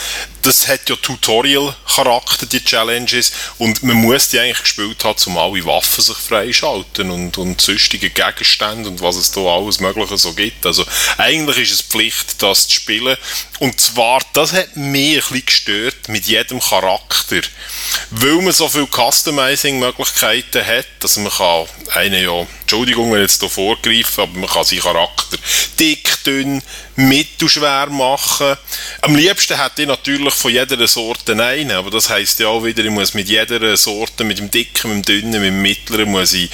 das 0.43 0.69
hat 0.69 0.89
ja 0.89 0.97
Tutorial-Charakter, 0.97 2.47
die 2.47 2.65
Challenges, 2.65 3.33
und 3.59 3.83
man 3.83 3.97
muss 3.97 4.29
die 4.29 4.39
eigentlich 4.39 4.63
gespielt 4.63 5.05
haben, 5.05 5.19
um 5.27 5.39
alle 5.39 5.65
Waffen 5.65 6.03
sich 6.03 6.17
freischalten 6.17 7.11
und, 7.11 7.39
und 7.39 7.61
sonstige 7.61 8.11
Gegenstände 8.11 8.89
und 8.89 9.01
was 9.01 9.17
es 9.17 9.33
da 9.33 9.41
alles 9.41 9.81
Mögliche 9.81 10.17
so 10.17 10.33
gibt. 10.33 10.52
Also 10.65 10.85
eigentlich 11.19 11.59
ist 11.59 11.73
es 11.73 11.83
Pflicht, 11.83 12.43
das 12.43 12.69
zu 12.69 12.75
spielen. 12.75 13.17
Und 13.59 13.81
zwar, 13.81 14.21
das 14.33 14.53
hat 14.53 14.77
mich 14.77 15.17
ein 15.17 15.21
bisschen 15.21 15.47
gestört 15.47 16.09
mit 16.09 16.27
jedem 16.27 16.61
Charakter, 16.61 17.41
weil 18.11 18.43
man 18.43 18.53
so 18.53 18.69
viele 18.69 18.89
Customizing-Möglichkeiten 18.89 20.67
hat, 20.67 20.87
dass 21.01 21.17
man 21.17 21.33
kann 21.33 21.67
einen 21.95 22.23
ja, 22.25 22.47
Entschuldigung, 22.73 23.13
wenn 23.13 23.23
ich 23.23 23.31
jetzt 23.31 23.41
hier 23.41 23.51
vorgreife, 23.51 24.23
aber 24.23 24.39
man 24.39 24.49
kann 24.49 24.65
seinen 24.65 24.81
Charakter 24.81 25.37
dick, 25.79 26.25
dünn, 26.25 26.63
mittelschwer 26.97 27.89
machen. 27.91 28.57
Am 29.03 29.15
liebsten 29.15 29.61
hätte 29.61 29.83
ich 29.83 29.89
natürlich 29.89 30.33
von 30.33 30.51
jeder 30.51 30.89
Sorte 30.89 31.33
einen, 31.33 31.73
aber 31.73 31.91
das 31.91 32.09
heisst 32.09 32.39
ja 32.39 32.49
auch 32.49 32.65
wieder, 32.65 32.83
ich 32.83 32.91
muss 32.91 33.13
mit 33.13 33.29
jeder 33.29 33.77
Sorte, 33.77 34.25
mit 34.25 34.39
dem 34.39 34.51
dicken, 34.51 34.97
mit 34.97 35.07
dem 35.07 35.21
dünnen, 35.21 35.33
mit 35.33 35.51
dem 35.51 35.61
mittleren, 35.61 36.11
muss 36.11 36.33
ich 36.33 36.49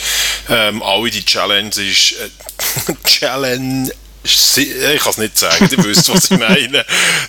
ähm, 0.49 0.83
alle 0.83 1.09
die 1.09 1.25
Challenges, 1.25 2.15
äh, 2.15 2.95
Challenge 3.05 3.89
ich 4.57 5.01
kann 5.03 5.11
es 5.11 5.19
nicht 5.19 5.39
sagen, 5.39 5.69
ihr 5.71 5.85
wisst, 5.85 6.09
was 6.13 6.31
ich 6.31 6.39
meine, 6.39 6.85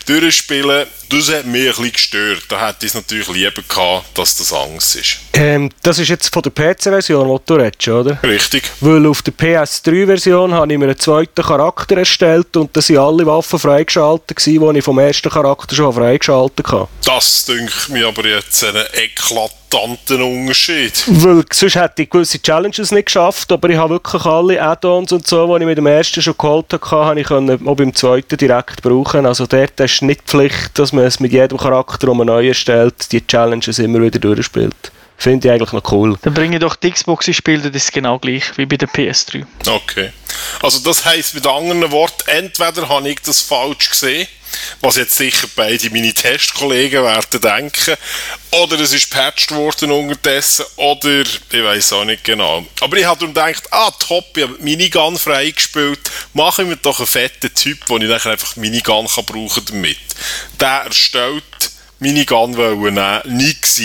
durchspielen, 0.06 0.86
das 1.10 1.30
hat 1.32 1.46
mich 1.46 1.62
ein 1.62 1.68
bisschen 1.76 1.92
gestört. 1.92 2.44
Da 2.50 2.68
hätte 2.68 2.86
ich 2.86 2.90
es 2.92 2.96
natürlich 2.96 3.28
lieber 3.30 3.62
gehabt, 3.68 4.18
dass 4.18 4.38
das 4.38 4.54
Angst 4.54 4.96
ist. 4.96 5.18
ähm, 5.34 5.70
Das 5.82 5.98
ist 6.00 6.10
jetzt 6.10 6.32
von 6.34 6.44
der 6.44 6.52
PC-Version, 6.52 7.28
die 7.28 7.44
du 7.46 7.54
redest, 7.56 7.88
oder? 7.88 8.20
Richtig. 8.24 8.64
Weil 8.82 9.06
auf 9.08 9.22
der 9.22 9.34
PS3-Version 9.34 10.54
habe 10.54 10.72
ich 10.72 10.78
mir 10.80 10.86
einen 10.86 11.00
zweiten 11.00 11.42
Charakter 11.44 11.98
erstellt 11.98 12.56
und 12.58 12.76
da 12.76 12.82
sind 12.82 12.98
alle 12.98 13.26
Waffen 13.26 13.58
freigeschaltet 13.60 14.38
gewesen, 14.38 14.74
die 14.74 14.80
ich 14.80 14.86
vom 14.86 15.00
ersten 15.00 15.30
Charakter 15.30 15.76
schon 15.76 15.94
freigeschaltet 15.94 16.68
habe. 16.68 16.88
Das 17.06 17.46
dünkt 17.46 17.90
mir 17.90 18.08
aber 18.08 18.26
jetzt 18.26 18.64
eine 18.64 18.86
eklatant 18.94 19.54
eklatanten 19.70 20.22
Unterschied. 20.22 21.04
Weil 21.08 21.44
sonst 21.52 21.76
hätte 21.76 22.04
ich 22.04 22.10
gewisse 22.10 22.42
Challenges 22.42 22.92
nicht 22.92 23.06
geschafft, 23.06 23.52
aber 23.52 23.70
ich 23.70 23.78
habe 23.78 23.96
wirklich 23.96 24.26
alle 24.26 24.62
Add-ons 24.62 25.12
und 25.12 25.28
so, 25.28 25.58
die 25.58 25.64
ich 25.64 25.68
mit 25.68 25.78
dem 25.78 25.86
ersten 25.86 26.22
schon 26.22 26.36
geholt 26.38 26.66
habe, 26.74 26.92
habe 26.92 27.20
ich 27.20 27.28
können 27.28 27.68
auch 27.68 27.76
beim 27.76 27.94
zweiten 27.94 28.38
direkt 28.38 28.82
brauchen. 28.82 29.26
Also 29.26 29.46
dort 29.46 29.80
ist 29.80 30.02
nicht 30.02 30.22
die 30.22 30.26
Pflicht, 30.26 30.78
dass 30.78 30.94
man 30.94 31.06
es 31.06 31.20
mit 31.20 31.32
jedem 31.32 31.58
Charakter, 31.58 32.08
den 32.08 32.18
man 32.18 32.28
neu 32.28 32.48
erstellt, 32.48 33.12
die 33.12 33.26
Challenges 33.26 33.80
immer 33.80 34.02
wieder 34.02 34.20
durchspielt. 34.20 34.92
Finde 35.18 35.48
ich 35.48 35.54
eigentlich 35.54 35.74
noch 35.74 35.92
cool. 35.92 36.18
Dann 36.22 36.34
bringe 36.34 36.56
ich 36.56 36.62
doch 36.62 36.76
die 36.76 36.92
Xbox 36.92 37.28
ins 37.28 37.38
Spiel, 37.38 37.60
das 37.60 37.76
ist 37.76 37.92
genau 37.92 38.20
gleich 38.20 38.58
wie 38.58 38.66
bei 38.66 38.78
der 38.78 38.88
PS3. 38.88 39.46
Okay. 39.68 40.12
Also 40.62 40.80
das 40.80 41.06
heisst 41.06 41.34
mit 41.34 41.48
anderen 41.48 41.92
Worten, 41.92 42.28
entweder 42.28 42.90
habe 42.90 43.10
ich 43.10 43.20
das 43.22 43.42
falsch 43.42 43.90
gesehen, 43.90 44.28
was 44.82 44.96
jetzt 44.96 45.16
sicher 45.16 45.48
beide 45.56 45.90
meine 45.92 46.14
Testkollegen 46.14 47.04
werden 47.04 47.42
denken, 47.42 47.96
oder 48.52 48.80
es 48.80 48.94
ist 48.94 49.12
patched 49.12 49.52
worden 49.52 49.92
unterdessen, 49.92 50.66
oder 50.76 51.22
ich 51.22 51.64
weiß 51.64 51.94
auch 51.94 52.06
nicht 52.06 52.24
genau. 52.24 52.66
Aber 52.82 52.98
ich 52.98 53.06
habe 53.06 53.20
darum 53.20 53.34
gedacht, 53.34 53.72
ah 53.72 53.92
top, 53.92 54.36
ich 54.36 54.44
habe 54.44 54.58
Minigun 54.60 55.18
freigespielt, 55.18 56.00
mache 56.34 56.64
ich 56.64 56.68
mir 56.68 56.78
doch 56.78 57.00
einen 57.00 57.08
fetten 57.08 57.54
Typ, 57.54 57.78
wo 57.88 57.98
ich 57.98 58.08
dann 58.08 58.32
einfach 58.32 58.56
Minigun 58.56 59.08
kann 59.08 59.26
brauchen 59.26 59.66
damit. 59.66 59.98
Der 60.60 60.84
erstellt 60.86 61.44
Minigun 62.00 62.56
wollen 62.58 62.96
nehmen, 62.96 63.22
nix 63.26 63.80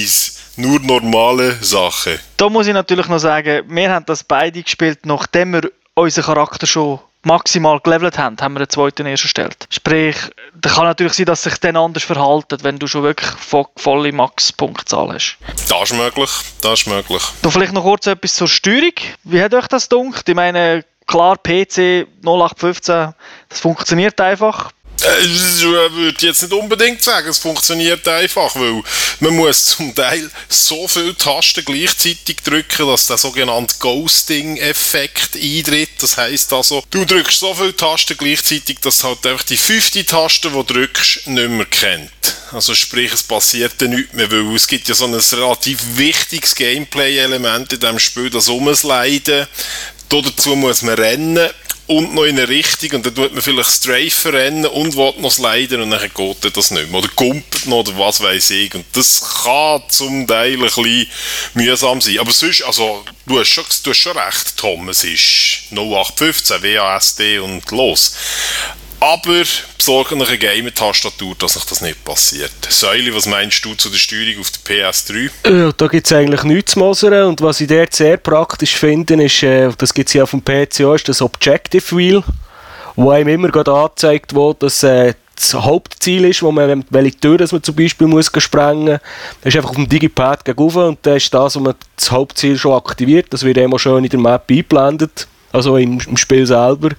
nur 0.57 0.81
normale 0.81 1.57
Sachen. 1.63 2.19
Da 2.37 2.49
muss 2.49 2.67
ich 2.67 2.73
natürlich 2.73 3.09
noch 3.09 3.19
sagen, 3.19 3.65
wir 3.69 3.91
haben 3.91 4.07
das 4.07 4.23
beide 4.23 4.63
gespielt, 4.63 5.01
nachdem 5.05 5.55
wir 5.55 5.71
unseren 5.95 6.25
Charakter 6.25 6.67
schon 6.67 7.01
maximal 7.23 7.81
gelevelt 7.81 8.19
haben, 8.19 8.37
haben 8.41 8.55
wir 8.55 8.61
einen 8.61 8.69
zweiten 8.69 9.07
erst 9.07 9.25
erstellt. 9.25 9.67
Sprich, 9.71 10.17
da 10.55 10.71
kann 10.71 10.85
natürlich 10.85 11.15
sein, 11.15 11.27
dass 11.27 11.43
sich 11.43 11.57
dann 11.59 11.77
anders 11.77 12.05
verhalten, 12.05 12.59
wenn 12.63 12.79
du 12.79 12.87
schon 12.87 13.03
wirklich 13.03 13.31
volle 13.77 14.13
Max-Punktzahl 14.13 15.15
hast. 15.15 15.39
Das 15.69 15.91
ist 15.91 15.97
möglich, 15.97 16.31
das 16.61 16.81
ist 16.81 16.87
möglich. 16.87 17.23
Da 17.43 17.51
vielleicht 17.51 17.73
noch 17.73 17.83
kurz 17.83 18.07
etwas 18.07 18.35
zur 18.35 18.49
Steuerung. 18.49 18.93
Wie 19.25 19.41
hat 19.41 19.55
euch 19.55 19.69
das 19.69 19.89
gedacht? 19.89 20.29
Ich 20.29 20.35
meine, 20.35 20.85
klar, 21.07 21.37
PC 21.39 22.07
0815, 22.23 23.15
das 23.49 23.61
funktioniert 23.61 24.21
einfach. 24.21 24.71
Äh, 25.03 25.27
ich 25.27 25.63
würde 25.63 26.27
jetzt 26.27 26.43
nicht 26.43 26.53
unbedingt 26.53 27.03
sagen, 27.03 27.29
es 27.29 27.39
funktioniert 27.39 28.07
einfach, 28.07 28.55
weil 28.55 28.83
man 29.21 29.37
muss 29.37 29.67
zum 29.67 29.95
Teil 29.95 30.31
so 30.49 30.87
viele 30.89 31.17
Tasten 31.17 31.65
gleichzeitig 31.65 32.37
drücken, 32.45 32.87
dass 32.87 33.07
der 33.07 33.19
sogenannte 33.19 33.75
Ghosting-Effekt 33.79 35.37
eintritt. 35.37 35.91
Das 36.01 36.17
heißt 36.17 36.53
also, 36.53 36.83
du 36.91 37.05
drückst 37.05 37.41
so 37.41 37.55
viele 37.55 37.77
Tasten 37.77 38.17
gleichzeitig, 38.17 38.79
dass 38.81 39.05
halt 39.05 39.27
einfach 39.27 39.45
die 39.45 39.57
fünfte 39.57 40.05
Taste, 40.05 40.49
die 40.49 40.55
du 40.55 40.63
drückst, 40.63 41.27
nicht 41.27 41.49
mehr 41.49 41.67
kennt. 41.67 42.11
Also 42.53 42.75
sprich, 42.75 43.13
es 43.13 43.23
passiert 43.23 43.75
dann 43.79 43.91
nichts 43.91 44.13
mehr, 44.13 44.31
weil 44.31 44.55
es 44.55 44.69
gibt 44.69 44.89
ja 44.89 44.95
so 44.95 45.07
ein 45.07 45.15
relativ 45.15 45.79
wichtiges 45.97 46.55
Gameplay-Element 46.55 47.73
in 47.73 47.81
diesem 47.81 47.99
Spiel, 47.99 48.31
das 48.31 48.49
Umsliden. 48.49 49.47
Dazu 50.09 50.55
muss 50.55 50.83
man 50.83 50.95
rennen 50.95 51.51
und 51.87 52.15
noch 52.15 52.25
in 52.25 52.39
eine 52.39 52.49
Richtung 52.49 52.93
und 52.93 53.07
dann 53.07 53.15
tut 53.15 53.35
man 53.35 53.43
vielleicht 53.43 53.71
Strafe 53.71 54.33
rennen 54.33 54.67
und 54.67 54.97
will 54.97 55.13
noch 55.19 55.31
sliden 55.31 55.83
und 55.83 55.91
dann 55.91 56.11
geht 56.15 56.57
das 56.57 56.71
nicht 56.71 56.91
mehr. 56.91 56.99
Oder 56.99 57.09
kumpelt 57.09 57.67
noch 57.67 57.79
oder 57.79 57.99
was 57.99 58.23
weiß 58.23 58.51
ich. 58.51 58.75
Und 58.75 58.87
das 58.95 59.23
kann 59.45 59.83
zum 59.89 60.27
Teil 60.27 60.55
ein 60.55 60.61
bisschen 60.61 61.07
mühsam 61.55 62.01
sein. 62.01 62.19
Aber 62.19 62.33
sonst, 62.33 62.63
also, 62.63 63.05
du 63.27 63.39
hast 63.39 63.49
schon, 63.49 63.65
du 63.83 63.91
hast 63.91 63.99
schon 63.99 64.17
recht, 64.17 64.57
Tom, 64.57 64.89
es 64.89 65.05
ist 65.05 65.73
0815, 65.73 66.63
WASD 66.63 67.39
und 67.41 67.71
los. 67.71 68.15
Aber 69.05 69.43
besorgen 69.77 70.23
eine 70.23 70.39
Game-Tastatur, 70.39 71.35
dass 71.39 71.53
sich 71.53 71.65
das 71.65 71.83
nicht 71.83 72.03
passiert. 72.07 72.51
Säule, 72.71 73.15
was 73.15 73.27
meinst 73.27 73.63
du 73.63 73.75
zu 73.75 73.91
der 73.91 73.99
Steuerung 73.99 74.41
auf 74.41 74.51
der 74.51 74.93
PS3? 74.93 75.31
Ja, 75.47 75.73
da 75.73 75.89
gibt 75.89 76.07
es 76.07 76.13
eigentlich 76.15 76.43
nichts 76.45 76.73
zu 76.73 76.79
mosern. 76.79 77.27
Und 77.27 77.43
was 77.43 77.61
ich 77.61 77.69
dort 77.69 77.95
sehr 77.95 78.17
praktisch 78.17 78.77
finde, 78.77 79.23
ist, 79.23 79.43
äh, 79.43 79.71
das 79.77 79.93
gibt 79.93 80.09
es 80.09 80.15
ja 80.15 80.23
auf 80.23 80.31
dem 80.31 80.43
PC 80.43 80.81
ist 80.95 81.07
das 81.07 81.21
Objective 81.21 81.95
Wheel, 81.95 82.25
wo 82.97 83.11
einem 83.11 83.29
immer 83.29 83.51
gerade 83.51 83.75
angezeigt 83.75 84.35
wird, 84.35 84.63
dass 84.63 84.83
äh, 84.83 85.13
das 85.37 85.53
Hauptziel 85.53 86.25
ist, 86.25 86.43
wo 86.43 86.51
man, 86.51 86.87
welche 86.89 87.21
Tür 87.21 87.37
dass 87.37 87.53
man 87.53 87.63
zum 87.63 87.75
Beispiel 87.75 88.07
muss 88.07 88.31
sprengen 88.39 88.85
muss. 88.85 89.01
Das 89.43 89.53
ist 89.53 89.57
einfach 89.57 89.71
auf 89.71 89.77
dem 89.77 89.89
Digipad 89.89 90.47
gegenüber 90.47 90.89
und 90.89 91.01
das 91.03 91.25
ist 91.25 91.35
das, 91.35 91.57
wo 91.57 91.61
man 91.61 91.75
das 91.97 92.11
Hauptziel 92.11 92.57
schon 92.57 92.73
aktiviert. 92.73 93.27
Das 93.29 93.43
wird 93.43 93.59
immer 93.59 93.79
schön 93.79 94.03
in 94.03 94.09
der 94.09 94.21
Map 94.21 94.45
eingeblendet 94.49 95.29
also 95.55 95.77
im, 95.77 96.01
im, 96.01 96.17
Spiel 96.17 96.45
selber. 96.45 96.91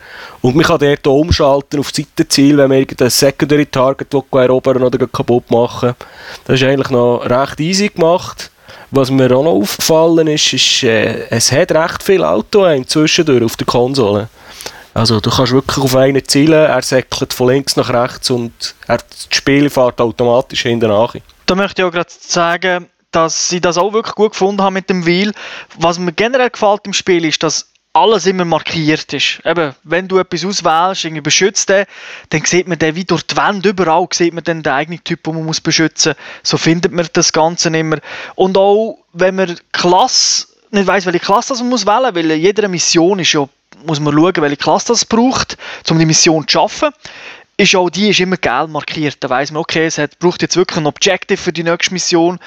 Und 0.41 0.55
man 0.55 0.63
kann 0.63 0.79
dort 0.79 1.05
auch 1.07 1.19
umschalten 1.19 1.79
auf 1.79 1.91
Seitenziel, 1.91 2.57
wenn 2.57 2.69
man 2.69 2.77
irgendein 2.79 3.09
Secondary 3.09 3.65
Target 3.65 4.13
erobern 4.13 4.83
oder 4.83 5.07
kaputt 5.07 5.51
machen 5.51 5.93
Das 6.45 6.62
ist 6.62 6.65
eigentlich 6.65 6.89
noch 6.89 7.25
recht 7.25 7.59
easy 7.59 7.89
gemacht. 7.89 8.50
Was 8.91 9.12
mir 9.12 9.35
auch 9.35 9.43
noch 9.43 9.51
aufgefallen 9.51 10.27
ist, 10.27 10.53
ist, 10.53 10.83
äh, 10.83 11.27
es 11.29 11.51
hat 11.51 11.74
recht 11.74 12.01
viel 12.01 12.24
Auto 12.24 12.65
zwischendurch 12.85 13.43
auf 13.43 13.57
der 13.57 13.67
Konsole. 13.67 14.29
Also 14.93 15.19
du 15.19 15.29
kannst 15.29 15.51
wirklich 15.51 15.77
auf 15.77 15.95
einen 15.97 16.25
zielen, 16.25 16.53
er 16.53 16.81
säckelt 16.81 17.33
von 17.33 17.50
links 17.50 17.75
nach 17.75 17.89
rechts 17.89 18.29
und 18.29 18.53
er, 18.88 19.00
das 19.00 19.27
Spiel 19.31 19.69
fährt 19.69 20.00
automatisch 20.00 20.62
hinten 20.62 20.88
nach. 20.88 21.13
Da 21.45 21.55
möchte 21.55 21.81
ich 21.81 21.85
auch 21.85 21.91
gerade 21.91 22.09
sagen, 22.09 22.88
dass 23.12 23.51
ich 23.51 23.59
das 23.59 23.77
auch 23.77 23.91
wirklich 23.91 24.15
gut 24.15 24.31
gefunden 24.31 24.62
habe 24.62 24.71
mit 24.71 24.89
dem 24.89 25.05
Wheel. 25.05 25.33
Was 25.77 26.00
mir 26.00 26.13
generell 26.13 26.50
gefällt 26.50 26.81
im 26.85 26.93
Spiel 26.93 27.25
ist, 27.25 27.43
dass 27.43 27.67
alles 27.96 28.25
immer 28.25 28.44
markiert 28.44 29.14
ist. 29.14 29.40
Eben, 29.46 29.74
wenn 29.84 30.08
du 30.08 30.20
etwas 30.20 30.44
auswählst, 30.44 31.06
irgendwie 31.06 31.22
beschützt 31.22 31.70
den, 31.70 31.86
dann 32.30 32.44
sieht 32.44 32.68
man 32.68 32.78
den 32.78 32.96
wie 32.96 33.06
durch 33.06 33.24
die 33.24 33.38
Wände 33.38 33.70
überall, 33.70 34.08
sieht 34.12 34.34
man 34.34 34.44
dann 34.44 34.64
den 34.64 34.74
eigenen 34.74 35.04
Typ, 35.04 35.24
den 35.24 35.36
man 35.36 35.46
muss 35.46 35.62
beschützen 35.62 36.14
muss. 36.18 36.50
So 36.52 36.58
findet 36.58 36.92
man 36.92 37.08
das 37.14 37.32
Ganze 37.32 37.70
immer. 37.70 38.00
Und 38.36 38.58
auch, 38.58 39.00
wenn 39.14 39.36
man 39.36 39.58
Klasse, 39.72 40.48
nicht 40.72 40.88
weiss, 40.88 41.06
welche 41.06 41.20
Klasse 41.20 41.54
man 41.56 41.70
muss 41.70 41.86
wählen 41.86 42.04
muss, 42.04 42.16
weil 42.16 42.32
in 42.32 42.42
jeder 42.42 42.68
Mission 42.68 43.20
ist 43.20 43.32
ja, 43.32 43.48
muss 43.86 44.02
man 44.02 44.14
schauen, 44.14 44.36
welche 44.36 44.58
Klasse 44.58 44.88
das 44.90 45.06
braucht, 45.06 45.58
um 45.90 45.98
die 45.98 46.06
Mission 46.06 46.46
zu 46.48 46.54
schaffen 46.54 46.90
ist 47.58 47.75
auch 47.75 47.90
die 47.90 48.10
ist 48.10 48.20
immer 48.20 48.38
gelb 48.38 48.70
markiert. 48.70 49.18
Da 49.22 49.30
weiß 49.30 49.52
man, 49.52 49.62
okay, 49.62 49.86
es 49.86 49.98
hat, 49.98 50.20
braucht 50.20 50.42
jetzt 50.42 50.58
wirklich 50.58 50.78
ein 50.78 50.88
Objective 50.88 51.38
für 51.38 51.54
die 51.54 51.64
nächste 51.64 51.94
Mission 51.94 52.40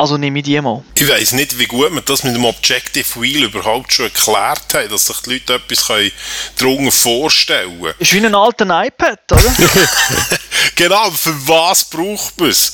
also 0.00 0.16
nehme 0.16 0.38
ich 0.38 0.46
die 0.46 0.58
mal. 0.58 0.82
Ich 0.94 1.06
weiss 1.06 1.32
nicht, 1.32 1.58
wie 1.58 1.66
gut 1.66 1.92
man 1.92 2.02
das 2.06 2.24
mit 2.24 2.34
dem 2.34 2.46
Objective 2.46 3.20
Wheel 3.20 3.44
überhaupt 3.44 3.92
schon 3.92 4.06
erklärt 4.06 4.72
hat, 4.72 4.90
dass 4.90 5.06
sich 5.06 5.18
die 5.18 5.34
Leute 5.34 5.54
etwas 5.56 5.92
darunter 6.56 6.90
vorstellen 6.90 7.82
können. 7.82 7.94
Ist 7.98 8.14
wie 8.14 8.24
ein 8.24 8.34
alter 8.34 8.64
iPad, 8.82 9.20
oder? 9.30 9.54
genau, 10.74 11.10
für 11.10 11.34
was 11.46 11.84
braucht 11.84 12.40
man 12.40 12.48
es? 12.48 12.72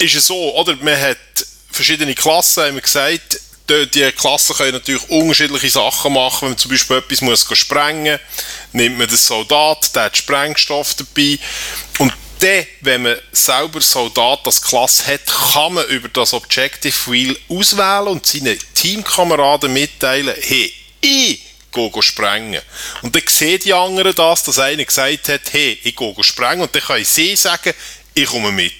Ist 0.00 0.16
es 0.16 0.26
so, 0.26 0.52
oder? 0.56 0.74
Man 0.80 1.00
hat 1.00 1.16
verschiedene 1.70 2.12
Klassen, 2.12 2.64
haben 2.64 2.74
wir 2.74 2.82
gesagt, 2.82 3.38
die 3.68 4.10
Klassen 4.10 4.56
können 4.56 4.72
natürlich 4.72 5.08
unterschiedliche 5.08 5.70
Sachen 5.70 6.12
machen. 6.12 6.42
Wenn 6.42 6.48
man 6.50 6.58
zum 6.58 6.72
Beispiel 6.72 6.96
etwas 6.96 7.20
muss 7.20 7.46
sprengen 7.56 8.18
muss, 8.18 8.20
nimmt 8.72 8.98
man 8.98 9.06
den 9.06 9.16
Soldat, 9.16 9.94
der 9.94 10.04
hat 10.04 10.16
Sprengstoff 10.16 10.94
dabei. 10.94 11.38
Und 11.98 12.12
dann, 12.40 12.66
wenn 12.80 13.02
man 13.02 13.16
selber 13.32 13.80
Soldat 13.80 14.40
als 14.44 14.62
Klasse 14.62 15.06
hat, 15.06 15.26
kann 15.26 15.74
man 15.74 15.86
über 15.86 16.08
das 16.08 16.32
Objective 16.32 17.10
Wheel 17.10 17.38
auswählen 17.48 18.08
und 18.08 18.26
seinen 18.26 18.58
Teamkameraden 18.74 19.72
mitteilen, 19.72 20.34
hey, 20.40 20.72
ich 21.00 21.40
gehe 21.72 22.02
sprengen. 22.02 22.62
Und 23.02 23.14
dann 23.14 23.22
sehen 23.26 23.60
die 23.64 23.72
anderen 23.72 24.14
das, 24.14 24.44
dass 24.44 24.58
einer 24.58 24.84
gesagt 24.84 25.28
hat, 25.28 25.52
hey, 25.52 25.78
ich 25.82 25.96
gehe 25.96 26.14
sprengen. 26.20 26.62
Und 26.62 26.74
dann 26.74 26.82
können 26.82 27.04
sie 27.04 27.36
sagen, 27.36 27.74
ich 28.14 28.26
komme 28.26 28.52
mit. 28.52 28.72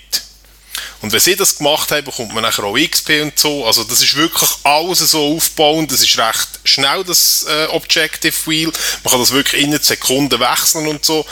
Und 1.00 1.12
wenn 1.12 1.21
sie 1.21 1.37
das 1.37 1.59
gemacht 1.59 1.90
haben, 1.90 2.04
bekommt 2.04 2.35
man 2.35 2.43
nachher 2.43 2.64
auch 2.64 2.76
XP 2.76 3.23
und 3.23 3.38
so. 3.38 3.64
Also 3.66 3.85
das 3.85 4.02
ist 4.02 4.16
wirklich 4.16 4.50
alles 4.62 4.99
so 4.99 5.37
aufbauend. 5.37 5.93
Das 5.93 6.02
ist 6.02 6.19
recht 6.19 6.49
schnell, 6.64 7.04
das 7.04 7.47
äh, 7.49 7.66
Objective 7.66 8.35
Wheel. 8.47 8.73
Man 9.02 9.11
kann 9.11 9.21
das 9.21 9.33
wirklich 9.33 9.62
in 9.62 9.78
Sekunden 9.78 10.40
wechseln 10.40 10.87
und 10.87 11.04
so. 11.04 11.25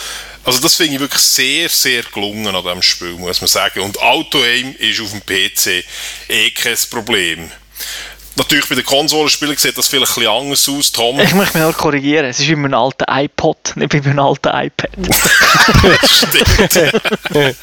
Also 0.44 0.60
das 0.60 0.74
finde 0.74 0.94
ich 0.94 1.00
wirklich 1.00 1.22
sehr, 1.22 1.68
sehr 1.68 2.02
gelungen 2.02 2.54
an 2.54 2.62
diesem 2.62 2.82
Spiel, 2.82 3.12
muss 3.12 3.40
man 3.40 3.48
sagen. 3.48 3.80
Und 3.80 4.00
Auto-Aim 4.00 4.74
ist 4.78 5.00
auf 5.00 5.10
dem 5.10 5.20
PC 5.20 5.84
eh 6.28 6.50
kein 6.50 6.76
Problem. 6.90 7.50
Natürlich 8.34 8.66
bei 8.66 8.74
den 8.74 8.84
Konsolenspielen 8.84 9.56
sieht 9.56 9.76
das 9.76 9.88
vielleicht 9.88 10.12
ein 10.12 10.22
bisschen 10.22 10.32
anders 10.32 10.68
aus, 10.68 10.90
Tom. 10.90 11.20
Ich 11.20 11.34
möchte 11.34 11.58
mich 11.58 11.64
nur 11.64 11.72
korrigieren, 11.74 12.24
es 12.24 12.40
ist 12.40 12.48
wie 12.48 12.54
ein 12.54 12.72
alter 12.72 13.04
iPod, 13.08 13.74
nicht 13.76 13.92
wie 13.92 14.08
ein 14.08 14.18
alter 14.18 14.64
iPad. 14.64 14.90
Stimmt. 16.08 16.94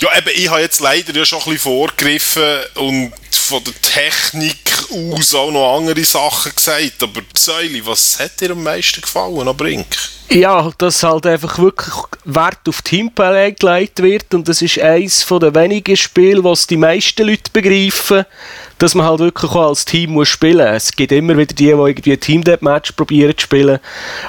ja, 0.00 0.16
eben, 0.16 0.30
ich 0.34 0.48
habe 0.48 0.60
jetzt 0.60 0.80
leider 0.80 1.14
ja 1.14 1.24
schon 1.24 1.38
ein 1.40 1.44
bisschen 1.44 1.58
vorgegriffen 1.72 2.58
und 2.74 3.12
von 3.32 3.64
der 3.64 3.74
Technik 3.80 4.58
aus 4.90 5.34
auch 5.34 5.50
noch 5.50 5.76
andere 5.76 6.04
Sachen 6.04 6.54
gesagt, 6.54 7.02
aber 7.02 7.22
Säuli, 7.36 7.84
was 7.84 8.18
hat 8.20 8.40
dir 8.40 8.50
am 8.50 8.62
meisten 8.62 9.00
gefallen 9.00 9.48
an 9.48 9.56
Brink? 9.56 9.86
Ja, 10.30 10.70
dass 10.76 11.02
halt 11.02 11.24
einfach 11.24 11.58
wirklich 11.58 11.94
Wert 12.26 12.68
auf 12.68 12.82
Teamplay 12.82 13.52
gelegt 13.52 14.02
wird 14.02 14.34
und 14.34 14.46
das 14.46 14.60
ist 14.60 14.78
eines 14.78 15.26
der 15.26 15.54
wenigen 15.54 15.96
Spiele, 15.96 16.44
was 16.44 16.66
die 16.66 16.76
meisten 16.76 17.26
Leute 17.26 17.50
begreifen, 17.50 18.26
dass 18.78 18.94
man 18.94 19.06
halt 19.06 19.20
wirklich 19.20 19.50
auch 19.52 19.68
als 19.70 19.86
Team 19.86 20.10
muss 20.10 20.28
spielen 20.28 20.70
muss. 20.70 20.84
Es 20.84 20.92
gibt 20.92 21.12
immer 21.12 21.34
wieder 21.34 21.54
die, 21.54 21.64
die 21.64 21.70
irgendwie 21.70 22.16
Team 22.18 22.44
Match 22.60 22.92
probieren 22.92 23.38
zu 23.38 23.44
spielen, 23.44 23.78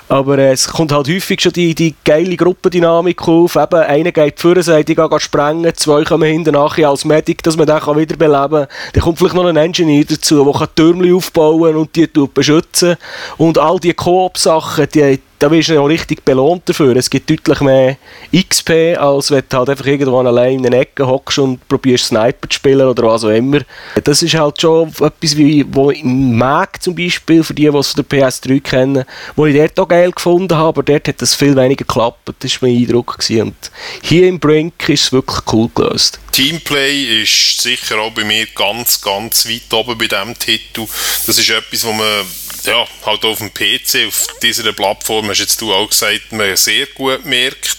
aber 0.08 0.38
äh, 0.38 0.54
es 0.54 0.70
kommt 0.70 0.94
halt 0.94 1.10
häufig 1.10 1.42
schon 1.42 1.52
die, 1.52 1.76
die 1.76 1.94
geile 2.06 2.38
Gruppendynamik 2.38 3.28
auf. 3.28 3.58
Eben, 3.58 3.82
einer 3.82 4.14
geht 4.14 4.40
vor, 4.40 4.64
sagt, 4.64 4.90
ich 4.90 4.96
gehe 4.96 5.20
sprengen, 5.20 5.76
zwei 5.76 6.06
kommen 6.06 6.32
hinten 6.32 6.54
nachher 6.54 6.92
als 6.92 7.04
Medic, 7.04 7.44
dass 7.44 7.58
man 7.58 7.68
den 7.68 7.80
kann 7.80 7.98
wiederbeleben 7.98 8.68
kann. 8.68 8.68
Dann 8.94 9.04
kommt 9.04 9.18
vielleicht 9.18 9.36
noch 9.36 9.46
ein 9.46 9.58
Engineer 9.58 10.06
dazu, 10.06 10.46
der 10.46 10.76
Türme 10.76 11.14
aufbauen 11.14 11.76
und 11.76 11.94
die 11.98 12.08
beschützen 12.08 12.96
und 13.38 13.58
all 13.58 13.82
die 13.82 13.94
Koop-Sachen, 13.94 14.88
die 14.94 15.20
da 15.40 15.50
wirst 15.50 15.70
du 15.70 15.74
ja 15.74 15.80
auch 15.80 15.88
richtig 15.88 16.24
belohnt 16.26 16.68
dafür. 16.68 16.96
Es 16.98 17.10
gibt 17.10 17.30
deutlich 17.30 17.62
mehr 17.62 17.98
XP, 18.36 18.98
als 18.98 19.32
wenn 19.32 19.44
du 19.48 19.58
halt 19.58 19.70
einfach 19.70 19.86
irgendwo 19.86 20.20
allein 20.20 20.56
in 20.56 20.64
der 20.64 20.82
Ecke 20.82 21.08
hockst 21.08 21.40
und 21.40 21.66
probierst 21.68 22.08
Sniper 22.08 22.50
zu 22.50 22.56
spielen 22.56 22.88
oder 22.88 23.04
was 23.04 23.24
auch 23.24 23.30
immer. 23.30 23.62
Das 24.04 24.22
ist 24.22 24.36
halt 24.36 24.62
schon 24.62 24.90
etwas 24.90 25.38
wie 25.38 25.66
wo 25.70 25.92
im 25.92 26.38
Mac 26.38 26.82
zum 26.84 26.94
Beispiel, 26.94 27.44
für 27.44 27.54
die, 27.54 27.70
die 27.70 27.78
es 27.78 27.92
von 27.94 28.06
der 28.10 28.20
PS3 28.20 28.62
kennen, 28.62 29.06
wo 29.36 29.46
ich 29.46 29.56
dort 29.56 29.80
auch 29.80 29.88
geil 29.88 30.12
gefunden 30.12 30.56
habe, 30.56 30.68
aber 30.68 30.84
dort 30.84 31.08
hat 31.08 31.22
das 31.22 31.36
viel 31.36 31.56
weniger 31.56 31.86
geklappt. 31.86 32.34
Das 32.40 32.62
war 32.62 32.70
mein 32.70 32.78
Eindruck. 32.78 33.18
Gewesen. 33.18 33.42
Und 33.42 33.72
hier 34.02 34.28
im 34.28 34.40
Brink 34.40 34.90
ist 34.90 35.04
es 35.04 35.12
wirklich 35.12 35.40
cool 35.52 35.70
gelöst. 35.74 36.20
Teamplay 36.32 37.22
ist 37.24 37.62
sicher 37.62 38.00
auch 38.00 38.12
bei 38.12 38.24
mir 38.24 38.46
ganz, 38.56 39.02
ganz 39.02 39.48
weit 39.48 39.74
oben 39.74 39.98
bei 39.98 40.08
diesem 40.08 40.38
Titel. 40.38 40.86
Das 41.26 41.38
ist 41.38 41.50
etwas, 41.50 41.86
wo 41.86 41.94
man 41.94 42.26
ja, 42.66 42.88
halt 43.06 43.26
auf 43.26 43.40
dem 43.40 43.54
PC, 43.54 44.08
auf 44.08 44.28
dieser 44.42 44.74
Plattform, 44.74 45.30
hast 45.30 45.40
jetzt 45.40 45.62
du 45.62 45.74
auch 45.74 45.90
gesagt, 45.90 46.32
man 46.32 46.56
sehr 46.56 46.86
gut 46.88 47.26
merkt. 47.26 47.78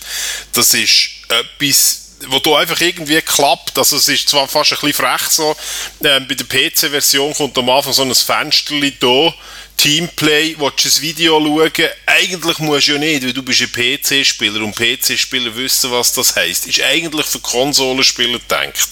Das 0.53 0.75
ist 0.75 1.11
etwas, 1.29 2.17
wo 2.29 2.39
du 2.39 2.55
einfach 2.55 2.81
irgendwie 2.81 3.21
klappt. 3.23 3.79
Also 3.79 3.97
es 3.97 4.09
ist 4.09 4.29
zwar 4.29 4.49
fast 4.49 4.73
ein 4.73 4.79
bisschen 4.81 5.05
frech 5.05 5.23
so, 5.29 5.57
äh, 6.03 6.21
bei 6.21 6.35
der 6.35 6.45
PC-Version 6.45 7.35
kommt 7.35 7.57
am 7.59 7.71
Anfang 7.71 7.93
so 7.93 8.03
ein 8.03 8.15
Fenster 8.15 8.75
da, 9.01 9.35
Teamplay, 9.77 10.57
willst 10.59 10.85
du 10.85 10.89
ein 10.89 11.03
Video 11.03 11.41
schauen? 11.41 11.89
Eigentlich 12.05 12.59
musst 12.59 12.89
du 12.89 12.93
ja 12.93 12.99
nicht, 12.99 13.25
weil 13.25 13.33
du 13.33 13.43
bist 13.43 13.63
ein 13.63 13.73
PC-Spieler 13.73 14.63
und 14.63 14.77
PC-Spieler 14.77 15.57
wissen, 15.57 15.91
was 15.91 16.13
das 16.13 16.37
heisst. 16.37 16.67
Ist 16.67 16.83
eigentlich 16.83 17.25
für 17.25 17.39
Konsolenspieler 17.39 18.41
gedacht. 18.41 18.89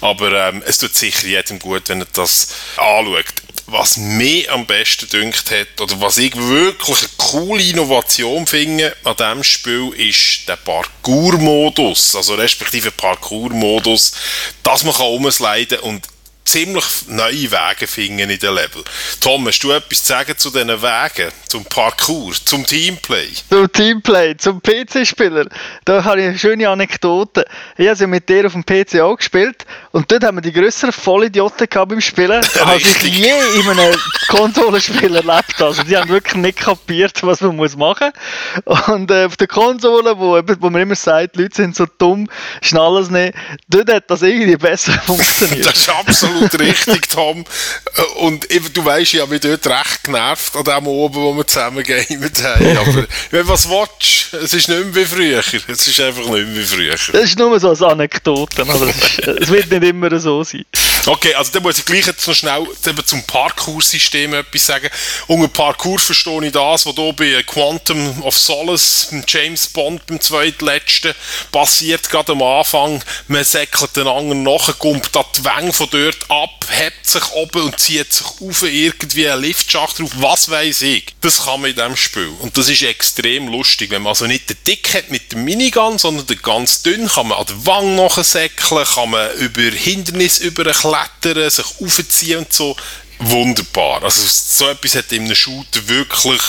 Aber 0.00 0.48
ähm, 0.48 0.60
es 0.66 0.78
tut 0.78 0.92
sicher 0.92 1.28
jedem 1.28 1.60
gut, 1.60 1.88
wenn 1.88 2.00
er 2.00 2.08
das 2.12 2.48
anschaut 2.76 3.26
was 3.74 3.96
mir 3.96 4.50
am 4.52 4.66
besten 4.66 5.08
dünkt 5.08 5.50
hat, 5.50 5.80
oder 5.80 6.00
was 6.00 6.16
ich 6.16 6.34
wirklich 6.36 6.98
eine 7.00 7.08
coole 7.18 7.62
Innovation 7.62 8.46
finde 8.46 8.96
an 9.02 9.16
diesem 9.16 9.42
Spiel, 9.42 9.92
ist 9.96 10.48
der 10.48 10.56
Parkour-Modus, 10.56 12.14
also 12.14 12.36
respektive 12.36 12.92
Parkour-Modus, 12.92 14.12
dass 14.62 14.84
man 14.84 14.94
kann 14.94 15.06
umsliden 15.06 15.80
und 15.80 16.06
ziemlich 16.44 16.84
neue 17.08 17.50
Wege 17.50 17.86
finden 17.88 18.30
in 18.30 18.38
den 18.38 18.54
Level. 18.54 18.84
Tom, 19.20 19.46
hast 19.48 19.60
du 19.60 19.72
etwas 19.72 20.04
zu 20.04 20.06
sagen 20.06 20.38
zu 20.38 20.50
diesen 20.50 20.68
Wegen, 20.68 21.32
zum 21.48 21.64
Parkour, 21.64 22.32
zum 22.44 22.64
Teamplay? 22.64 23.28
Zum 23.48 23.72
Teamplay, 23.72 24.36
zum 24.36 24.62
PC-Spieler. 24.62 25.48
Da 25.84 26.04
habe 26.04 26.20
ich 26.20 26.28
eine 26.28 26.38
schöne 26.38 26.68
Anekdote. 26.68 27.44
Ich 27.76 27.86
habe 27.86 27.96
sie 27.96 28.06
mit 28.06 28.28
dir 28.28 28.46
auf 28.46 28.52
dem 28.52 28.64
PC 28.64 29.00
auch 29.00 29.16
gespielt 29.16 29.64
und 29.94 30.10
dort 30.10 30.24
haben 30.24 30.38
wir 30.38 30.42
die 30.42 30.52
grösseren 30.52 30.92
Vollidioten 30.92 31.68
gehabt 31.68 31.88
beim 31.90 32.00
Spielen, 32.00 32.44
als 32.64 32.82
ich 32.82 33.16
je 33.16 33.30
in 33.60 33.68
einem 33.68 33.94
Konsolenspiel 34.26 35.14
erlebt 35.14 35.54
habe. 35.54 35.66
Also 35.66 35.84
die 35.84 35.96
haben 35.96 36.08
wirklich 36.08 36.34
nicht 36.34 36.58
kapiert, 36.58 37.22
was 37.22 37.40
man 37.40 37.54
muss 37.54 37.76
machen 37.76 38.10
muss. 38.64 38.88
Und 38.88 39.12
äh, 39.12 39.26
auf 39.26 39.36
der 39.36 39.46
Konsole, 39.46 40.18
wo, 40.18 40.40
wo 40.58 40.70
man 40.70 40.82
immer 40.82 40.96
sagt, 40.96 41.36
die 41.36 41.42
Leute 41.42 41.54
sind 41.54 41.76
so 41.76 41.86
dumm, 41.98 42.28
schnallen 42.60 43.04
es 43.04 43.10
nicht, 43.10 43.34
dort 43.68 43.88
hat 43.88 44.10
das 44.10 44.22
irgendwie 44.22 44.56
besser 44.56 44.94
funktioniert. 45.06 45.64
das 45.64 45.76
ist 45.76 45.88
absolut 45.88 46.58
richtig, 46.58 47.08
Tom. 47.08 47.44
Und 48.16 48.48
du 48.50 48.84
weißt, 48.84 49.14
ich 49.14 49.20
habe 49.20 49.30
mich 49.30 49.42
dort 49.42 49.64
recht 49.64 50.02
genervt 50.02 50.56
an 50.56 50.64
dem 50.64 50.88
oben, 50.88 51.14
wo 51.14 51.36
wir 51.36 51.46
zusammen 51.46 51.84
gamet 51.84 52.42
haben. 52.42 52.78
Aber 52.78 53.06
wenn 53.30 53.46
was 53.46 53.68
willst, 53.68 54.34
es 54.34 54.54
ist 54.54 54.68
nicht 54.68 54.86
mehr 54.86 54.96
wie 54.96 55.04
früher. 55.04 55.38
Es 55.38 55.86
ist 55.86 56.00
einfach 56.00 56.24
nicht 56.24 56.48
mehr 56.48 56.56
wie 56.56 56.64
früher. 56.64 56.90
Das 56.90 57.08
ist 57.08 57.38
nur 57.38 57.60
so 57.60 57.68
als 57.68 57.80
Anekdote. 57.80 58.66
Also 58.68 58.86
es 58.86 59.48
wird 59.52 59.70
nicht 59.70 59.83
immer 59.84 60.18
so 60.18 60.42
sein. 60.44 60.64
Okay, 61.06 61.34
also 61.34 61.52
dann 61.52 61.62
muss 61.62 61.78
ich 61.78 61.84
gleich 61.84 62.06
jetzt 62.06 62.26
noch 62.26 62.34
schnell 62.34 62.66
zum 63.04 63.22
Parkour-System 63.24 64.32
etwas 64.32 64.66
sagen. 64.66 64.88
Unter 65.26 65.48
Parkour 65.48 65.98
verstehe 65.98 66.46
ich 66.46 66.52
das, 66.52 66.86
was 66.86 66.94
hier 66.94 67.12
bei 67.12 67.42
Quantum 67.42 68.22
of 68.22 68.38
Solace, 68.38 69.08
James 69.28 69.66
Bond, 69.66 70.06
beim 70.06 70.18
zweitletzten, 70.18 71.14
passiert 71.52 72.08
gerade 72.08 72.32
am 72.32 72.42
Anfang. 72.42 73.04
Man 73.28 73.44
säckelt 73.44 73.94
den 73.96 74.06
anderen 74.06 74.44
nach, 74.44 74.78
kommt 74.78 75.14
da 75.14 75.24
die 75.36 75.44
Wänge 75.44 75.74
von 75.74 75.88
dort 75.90 76.30
ab, 76.30 76.66
hebt 76.70 77.06
sich 77.06 77.32
oben 77.32 77.62
und 77.64 77.78
zieht 77.78 78.10
sich 78.10 78.26
auf 78.26 78.62
irgendwie 78.62 79.28
einen 79.28 79.42
Liftschacht 79.42 79.98
drauf, 79.98 80.10
was 80.14 80.50
weiß 80.50 80.82
ich. 80.82 81.06
Das 81.20 81.44
kann 81.44 81.60
man 81.60 81.70
in 81.70 81.76
diesem 81.76 81.96
Spiel. 81.96 82.32
Und 82.40 82.56
das 82.56 82.70
ist 82.70 82.82
extrem 82.82 83.48
lustig. 83.48 83.90
Wenn 83.90 84.02
man 84.02 84.10
also 84.10 84.26
nicht 84.26 84.48
den 84.48 84.56
dick 84.66 84.94
hat 84.94 85.10
mit 85.10 85.32
dem 85.32 85.44
Minigun, 85.44 85.98
sondern 85.98 86.26
den 86.26 86.40
ganz 86.40 86.82
dünn, 86.82 87.08
kann 87.08 87.28
man 87.28 87.38
an 87.38 87.46
der 87.46 87.66
Wange 87.66 87.96
nachsäckeln, 87.96 88.86
kann 88.86 89.10
man 89.10 89.30
über 89.34 89.62
Hindernisse 89.62 90.44
überklettern, 90.44 90.93
sich 91.50 91.66
aufziehen 91.80 92.38
und 92.38 92.52
so. 92.52 92.76
Wunderbar. 93.18 94.02
Also 94.02 94.22
so 94.26 94.68
etwas 94.68 94.96
hat 94.96 95.12
in 95.12 95.24
einem 95.24 95.34
Shooter 95.34 95.86
wirklich 95.88 96.40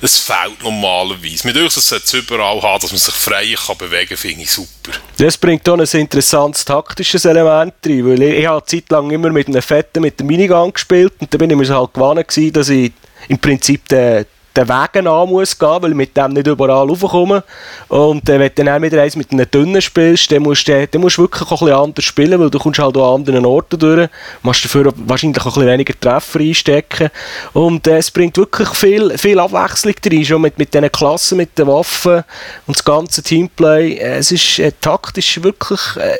es 0.00 0.18
fehlt 0.18 0.62
normalerweise. 0.62 1.46
Mit 1.46 1.56
uns 1.56 1.74
sollte 1.74 2.04
es 2.04 2.12
überall 2.14 2.60
haben, 2.62 2.80
dass 2.80 2.90
man 2.90 2.98
sich 2.98 3.14
frei 3.14 3.54
kann 3.54 3.76
bewegen 3.76 4.08
kann, 4.08 4.16
finde 4.16 4.42
ich 4.42 4.50
super. 4.50 4.92
Das 5.16 5.36
bringt 5.36 5.68
auch 5.68 5.78
ein 5.78 6.00
interessantes 6.00 6.64
taktisches 6.64 7.24
Element 7.24 7.74
rein, 7.84 8.06
weil 8.06 8.22
ich, 8.22 8.38
ich 8.38 8.46
habe 8.46 8.58
eine 8.58 8.66
Zeit 8.66 8.90
lang 8.90 9.10
immer 9.10 9.30
mit 9.30 9.48
einem 9.48 9.62
Fetten 9.62 10.02
mit 10.02 10.18
dem 10.18 10.26
Minigun 10.26 10.72
gespielt 10.72 11.12
und 11.20 11.32
da 11.32 11.38
bin 11.38 11.50
ich 11.50 11.56
mir 11.56 11.68
halt 11.68 11.94
gewohnt 11.94 12.28
gewesen, 12.28 12.52
dass 12.52 12.68
ich 12.68 12.92
im 13.28 13.38
Prinzip 13.38 13.88
den, 13.88 14.26
den 14.56 14.68
Wegen 14.68 15.06
an 15.06 15.28
muss 15.28 15.58
gehen, 15.58 15.82
weil 15.82 15.90
ich 15.90 15.96
mit 15.96 16.16
dem 16.16 16.32
nicht 16.32 16.46
überall 16.46 16.88
raufkomme. 16.88 17.42
Und 17.88 18.28
äh, 18.28 18.38
wenn 18.38 18.52
du 18.54 18.64
dann 18.64 18.82
wieder 18.82 19.02
eins 19.02 19.16
mit 19.16 19.32
einem 19.32 19.50
dünnen 19.50 19.82
spielst, 19.82 20.30
dann 20.30 20.42
musst 20.42 20.68
du, 20.68 20.86
dann 20.86 21.00
musst 21.00 21.18
du 21.18 21.22
wirklich 21.22 21.50
auch 21.50 21.62
ein 21.62 21.66
bisschen 21.66 21.80
anders 21.80 22.04
spielen, 22.04 22.40
weil 22.40 22.50
du 22.50 22.58
kommst 22.58 22.78
halt 22.78 22.96
auch 22.96 23.14
an 23.14 23.20
anderen 23.20 23.46
Orten 23.46 23.78
durch, 23.78 24.08
musst 24.42 24.64
dafür 24.64 24.92
wahrscheinlich 24.96 25.40
auch 25.40 25.46
ein 25.46 25.52
bisschen 25.54 25.68
weniger 25.68 26.00
Treffer 26.00 26.40
einstecken. 26.40 27.10
Und 27.52 27.86
äh, 27.86 27.98
es 27.98 28.10
bringt 28.10 28.36
wirklich 28.36 28.68
viel, 28.68 29.16
viel 29.18 29.38
Abwechslung 29.38 29.94
drin, 30.00 30.24
schon 30.24 30.42
mit, 30.42 30.58
mit 30.58 30.72
diesen 30.72 30.92
Klassen, 30.92 31.38
mit 31.38 31.58
den 31.58 31.66
Waffen 31.66 32.24
und 32.66 32.76
das 32.76 32.84
ganze 32.84 33.22
Teamplay. 33.22 33.94
Äh, 33.94 34.18
es 34.18 34.32
ist 34.32 34.58
äh, 34.58 34.72
taktisch 34.80 35.42
wirklich... 35.42 35.80
Äh, 35.96 36.18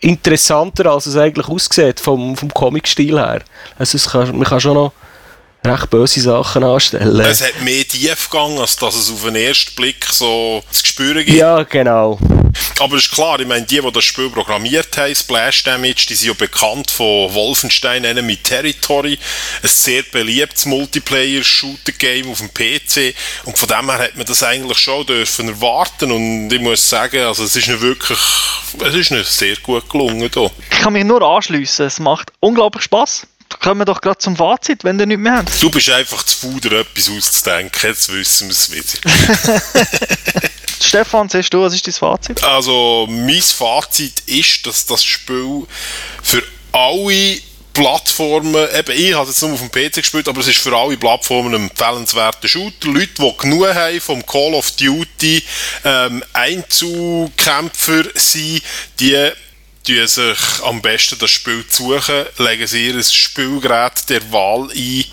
interessanter, 0.00 0.92
als 0.92 1.06
es 1.06 1.16
eigentlich 1.16 1.48
aussieht 1.48 1.98
vom, 1.98 2.36
vom 2.36 2.54
Comic-Stil 2.54 3.18
her. 3.18 3.40
Also 3.78 3.96
es 3.96 4.08
kann, 4.08 4.30
man 4.36 4.44
kann 4.46 4.60
schon 4.60 4.74
noch 4.74 4.92
recht 5.68 5.90
böse 5.90 6.20
Sachen 6.20 6.64
anstellen. 6.64 7.20
Es 7.20 7.42
hat 7.42 7.60
mehr 7.62 7.86
Tiefgang, 7.86 8.58
als 8.58 8.76
dass 8.76 8.94
es 8.94 9.10
auf 9.10 9.22
den 9.24 9.36
ersten 9.36 9.74
Blick 9.74 10.06
so 10.10 10.62
zu 10.70 10.86
spüren 10.86 11.24
gibt. 11.24 11.38
Ja, 11.38 11.62
genau. 11.62 12.18
Aber 12.80 12.96
es 12.96 13.04
ist 13.04 13.12
klar, 13.12 13.38
ich 13.40 13.46
meine, 13.46 13.66
die, 13.66 13.80
die 13.80 13.92
das 13.92 14.04
Spiel 14.04 14.30
programmiert 14.30 14.96
haben, 14.96 15.14
Splash 15.14 15.64
Damage, 15.64 16.06
die 16.08 16.14
sind 16.14 16.28
ja 16.28 16.34
bekannt 16.34 16.90
von 16.90 17.32
Wolfenstein 17.34 18.04
Enemy 18.04 18.36
Territory, 18.36 19.18
ein 19.62 19.68
sehr 19.68 20.02
beliebtes 20.02 20.66
Multiplayer-Shooter-Game 20.66 22.30
auf 22.30 22.38
dem 22.38 22.52
PC 22.52 23.14
und 23.44 23.58
von 23.58 23.68
dem 23.68 23.90
her 23.90 23.98
hat 23.98 24.16
man 24.16 24.26
das 24.26 24.42
eigentlich 24.42 24.78
schon 24.78 25.06
dürfen 25.06 25.48
erwarten 25.48 26.10
und 26.10 26.52
ich 26.52 26.60
muss 26.60 26.88
sagen, 26.88 27.20
also 27.24 27.44
es 27.44 27.56
ist 27.56 27.68
nicht 27.68 27.80
wirklich, 27.80 28.18
es 28.84 28.94
ist 28.94 29.10
nicht 29.10 29.28
sehr 29.28 29.56
gut 29.56 29.88
gelungen 29.90 30.30
hier. 30.32 30.50
Ich 30.70 30.78
kann 30.80 30.92
mich 30.92 31.04
nur 31.04 31.22
anschliessen, 31.22 31.86
es 31.86 31.98
macht 31.98 32.32
unglaublich 32.40 32.84
Spaß 32.84 33.26
kommen 33.60 33.80
wir 33.80 33.84
doch 33.84 34.00
gerade 34.00 34.18
zum 34.18 34.36
Fazit, 34.36 34.84
wenn 34.84 34.98
ihr 34.98 35.06
nichts 35.06 35.22
mehr 35.22 35.36
habt. 35.38 35.62
Du 35.62 35.70
bist 35.70 35.90
einfach 35.90 36.22
zu 36.22 36.36
faul, 36.36 36.72
etwas 36.72 37.10
auszudenken. 37.10 37.90
Jetzt 37.90 38.12
wissen 38.12 38.48
wir 38.48 38.52
es 38.52 38.70
wieder. 38.70 40.40
Stefan, 40.80 41.28
siehst 41.28 41.52
du, 41.52 41.62
was 41.62 41.74
ist 41.74 41.86
dein 41.86 41.94
Fazit? 41.94 42.42
Also, 42.44 43.06
mein 43.10 43.42
Fazit 43.42 44.20
ist, 44.26 44.66
dass 44.66 44.86
das 44.86 45.04
Spiel 45.04 45.66
für 46.22 46.42
alle 46.72 47.40
Plattformen, 47.72 48.66
eben 48.76 48.92
ich 48.92 49.14
habe 49.14 49.22
es 49.22 49.36
jetzt 49.36 49.42
nur 49.42 49.52
auf 49.52 49.60
dem 49.60 49.70
PC 49.70 49.94
gespielt, 49.96 50.28
aber 50.28 50.40
es 50.40 50.48
ist 50.48 50.58
für 50.58 50.76
alle 50.76 50.96
Plattformen 50.96 51.54
ein 51.54 51.68
empfehlenswerter 51.68 52.48
Shooter. 52.48 52.88
Leute, 52.88 53.14
die 53.18 53.36
genug 53.38 53.72
haben 53.72 54.00
vom 54.00 54.26
Call 54.26 54.54
of 54.54 54.72
Duty 54.72 55.42
ähm, 55.84 56.24
Einzelkämpfer 56.32 58.04
sind, 58.14 58.62
die 58.98 59.30
die 59.88 60.06
sich 60.06 60.38
am 60.64 60.82
besten 60.82 61.18
das 61.18 61.30
Spiel 61.30 61.64
suchen, 61.68 62.26
legen 62.38 62.66
sie 62.66 62.88
ihr 62.88 63.02
Spielgerät 63.02 64.08
der 64.08 64.20
Wahl 64.30 64.68
ein 64.70 65.04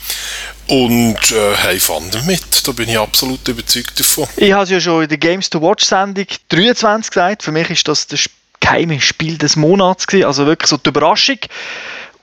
und 0.68 1.32
äh, 1.32 1.56
haben 1.58 1.80
Fun 1.80 2.04
damit. 2.12 2.68
Da 2.68 2.72
bin 2.72 2.90
ich 2.90 2.98
absolut 2.98 3.48
überzeugt 3.48 4.00
davon. 4.00 4.28
Ich 4.38 4.52
habe 4.52 4.64
es 4.64 4.70
ja 4.70 4.80
schon 4.80 5.04
in 5.04 5.10
der 5.10 5.18
Games 5.18 5.50
to 5.50 5.62
Watch 5.62 5.86
Sendung 5.86 6.26
23 6.50 7.10
gesagt. 7.10 7.44
Für 7.44 7.52
mich 7.52 7.70
ist 7.70 7.88
das 7.88 8.08
das 8.08 8.30
geheime 8.60 9.00
Spiel 9.00 9.38
des 9.38 9.56
Monats 9.56 10.08
gewesen. 10.08 10.26
Also 10.26 10.46
wirklich 10.46 10.70
so 10.70 10.78
die 10.78 10.90
Überraschung 10.90 11.40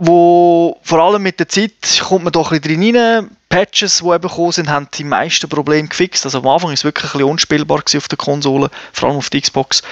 wo 0.04 0.80
vor 0.82 0.98
allem 0.98 1.22
mit 1.22 1.38
der 1.38 1.48
Zeit 1.48 2.00
kommt 2.00 2.24
man 2.24 2.32
doch 2.32 2.50
ein 2.50 2.60
bisschen 2.60 2.96
rein. 2.96 3.30
Patches, 3.48 3.98
die 3.98 4.06
eben 4.06 4.22
gekommen 4.22 4.50
sind, 4.50 4.68
haben 4.68 4.88
die 4.94 5.04
meisten 5.04 5.48
Probleme 5.48 5.86
gefixt. 5.86 6.24
Also 6.24 6.38
am 6.38 6.48
Anfang 6.48 6.70
war 6.70 6.74
es 6.74 6.82
wirklich 6.82 7.04
ein 7.04 7.18
bisschen 7.18 7.30
unspielbar 7.30 7.78
auf 7.78 8.08
der 8.08 8.18
Konsole, 8.18 8.68
vor 8.92 9.08
allem 9.08 9.18
auf 9.18 9.30
der 9.30 9.42
Xbox. 9.42 9.82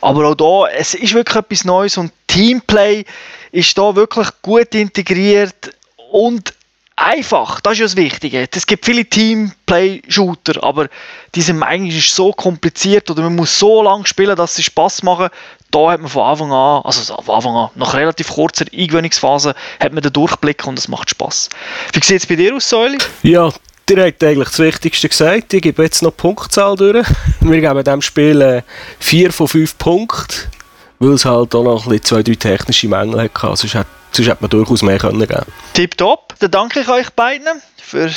Aber 0.00 0.26
auch 0.26 0.34
da, 0.34 0.72
es 0.74 0.94
ist 0.94 1.12
wirklich 1.12 1.36
etwas 1.36 1.64
Neues 1.66 1.98
und 1.98 2.12
Teamplay 2.28 3.04
ist 3.52 3.76
da 3.76 3.94
wirklich 3.94 4.28
gut 4.40 4.74
integriert 4.74 5.74
und 6.12 6.54
einfach, 6.98 7.60
das 7.60 7.74
ist 7.74 7.78
ja 7.78 7.84
das 7.86 7.96
Wichtige. 7.96 8.48
Es 8.50 8.66
gibt 8.66 8.84
viele 8.84 9.04
Teamplay-Shooter, 9.04 10.62
aber 10.62 10.88
die 11.34 11.42
sind 11.42 11.62
eigentlich 11.62 12.12
so 12.12 12.32
kompliziert 12.32 13.10
oder 13.10 13.22
man 13.22 13.36
muss 13.36 13.58
so 13.58 13.82
lange 13.82 14.06
spielen, 14.06 14.36
dass 14.36 14.56
sie 14.56 14.62
Spaß 14.62 15.02
machen. 15.02 15.28
Da 15.70 15.90
hat 15.90 16.00
man 16.00 16.10
von 16.10 16.24
Anfang 16.24 16.52
an, 16.52 16.82
also 16.84 17.16
von 17.22 17.34
Anfang 17.34 17.54
an, 17.54 17.70
nach 17.74 17.94
relativ 17.94 18.28
kurzer 18.28 18.64
Eingewöhnungsphase, 18.72 19.54
hat 19.80 19.92
man 19.92 20.02
den 20.02 20.12
Durchblick 20.12 20.66
und 20.66 20.78
es 20.78 20.88
macht 20.88 21.10
Spaß. 21.10 21.50
Wie 21.92 22.04
sieht 22.04 22.22
es 22.22 22.26
bei 22.26 22.36
dir 22.36 22.56
aus, 22.56 22.68
Säuli? 22.68 22.98
Ja, 23.22 23.52
habt 23.96 24.24
eigentlich 24.24 24.48
das 24.48 24.58
Wichtigste 24.58 25.08
gesagt. 25.08 25.54
Ich 25.54 25.62
gebe 25.62 25.82
jetzt 25.82 26.02
noch 26.02 26.10
die 26.10 26.16
Punktzahl 26.16 26.76
durch. 26.76 27.06
Wir 27.40 27.60
geben 27.60 27.84
diesem 27.84 28.02
Spiel 28.02 28.62
4 29.00 29.32
von 29.32 29.48
5 29.48 29.78
Punkten, 29.78 30.50
weil 30.98 31.12
es 31.12 31.24
halt 31.24 31.54
auch 31.54 31.62
noch 31.62 31.84
ein 31.84 31.90
bisschen 31.90 32.04
zwei, 32.04 32.22
drei 32.22 32.34
technische 32.34 32.88
Mängel 32.88 33.20
hatte. 33.22 33.56
Sonst 33.56 33.74
hätte, 33.74 33.86
sonst 34.12 34.28
hätte 34.28 34.38
man 34.40 34.50
durchaus 34.50 34.82
mehr 34.82 34.98
können 34.98 35.26
geben 35.26 35.44
Tipptopp. 35.74 36.34
Dann 36.38 36.50
danke 36.50 36.80
ich 36.80 36.88
euch 36.88 37.10
beiden 37.10 37.62
für 37.76 38.10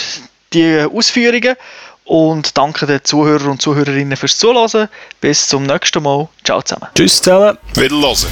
die 0.54 0.86
Ausführungen 0.94 1.56
und 2.04 2.58
danke 2.58 2.86
den 2.86 3.04
Zuhörern 3.04 3.52
und 3.52 3.62
Zuhörerinnen 3.62 4.18
fürs 4.18 4.38
Zuhören. 4.38 4.90
Bis 5.22 5.48
zum 5.48 5.64
nächsten 5.64 6.04
Mal. 6.04 6.28
Ciao 6.44 6.62
zusammen. 6.62 6.88
Tschüss 6.96 7.22
zusammen. 7.22 7.58
Wiederhören. 7.76 8.28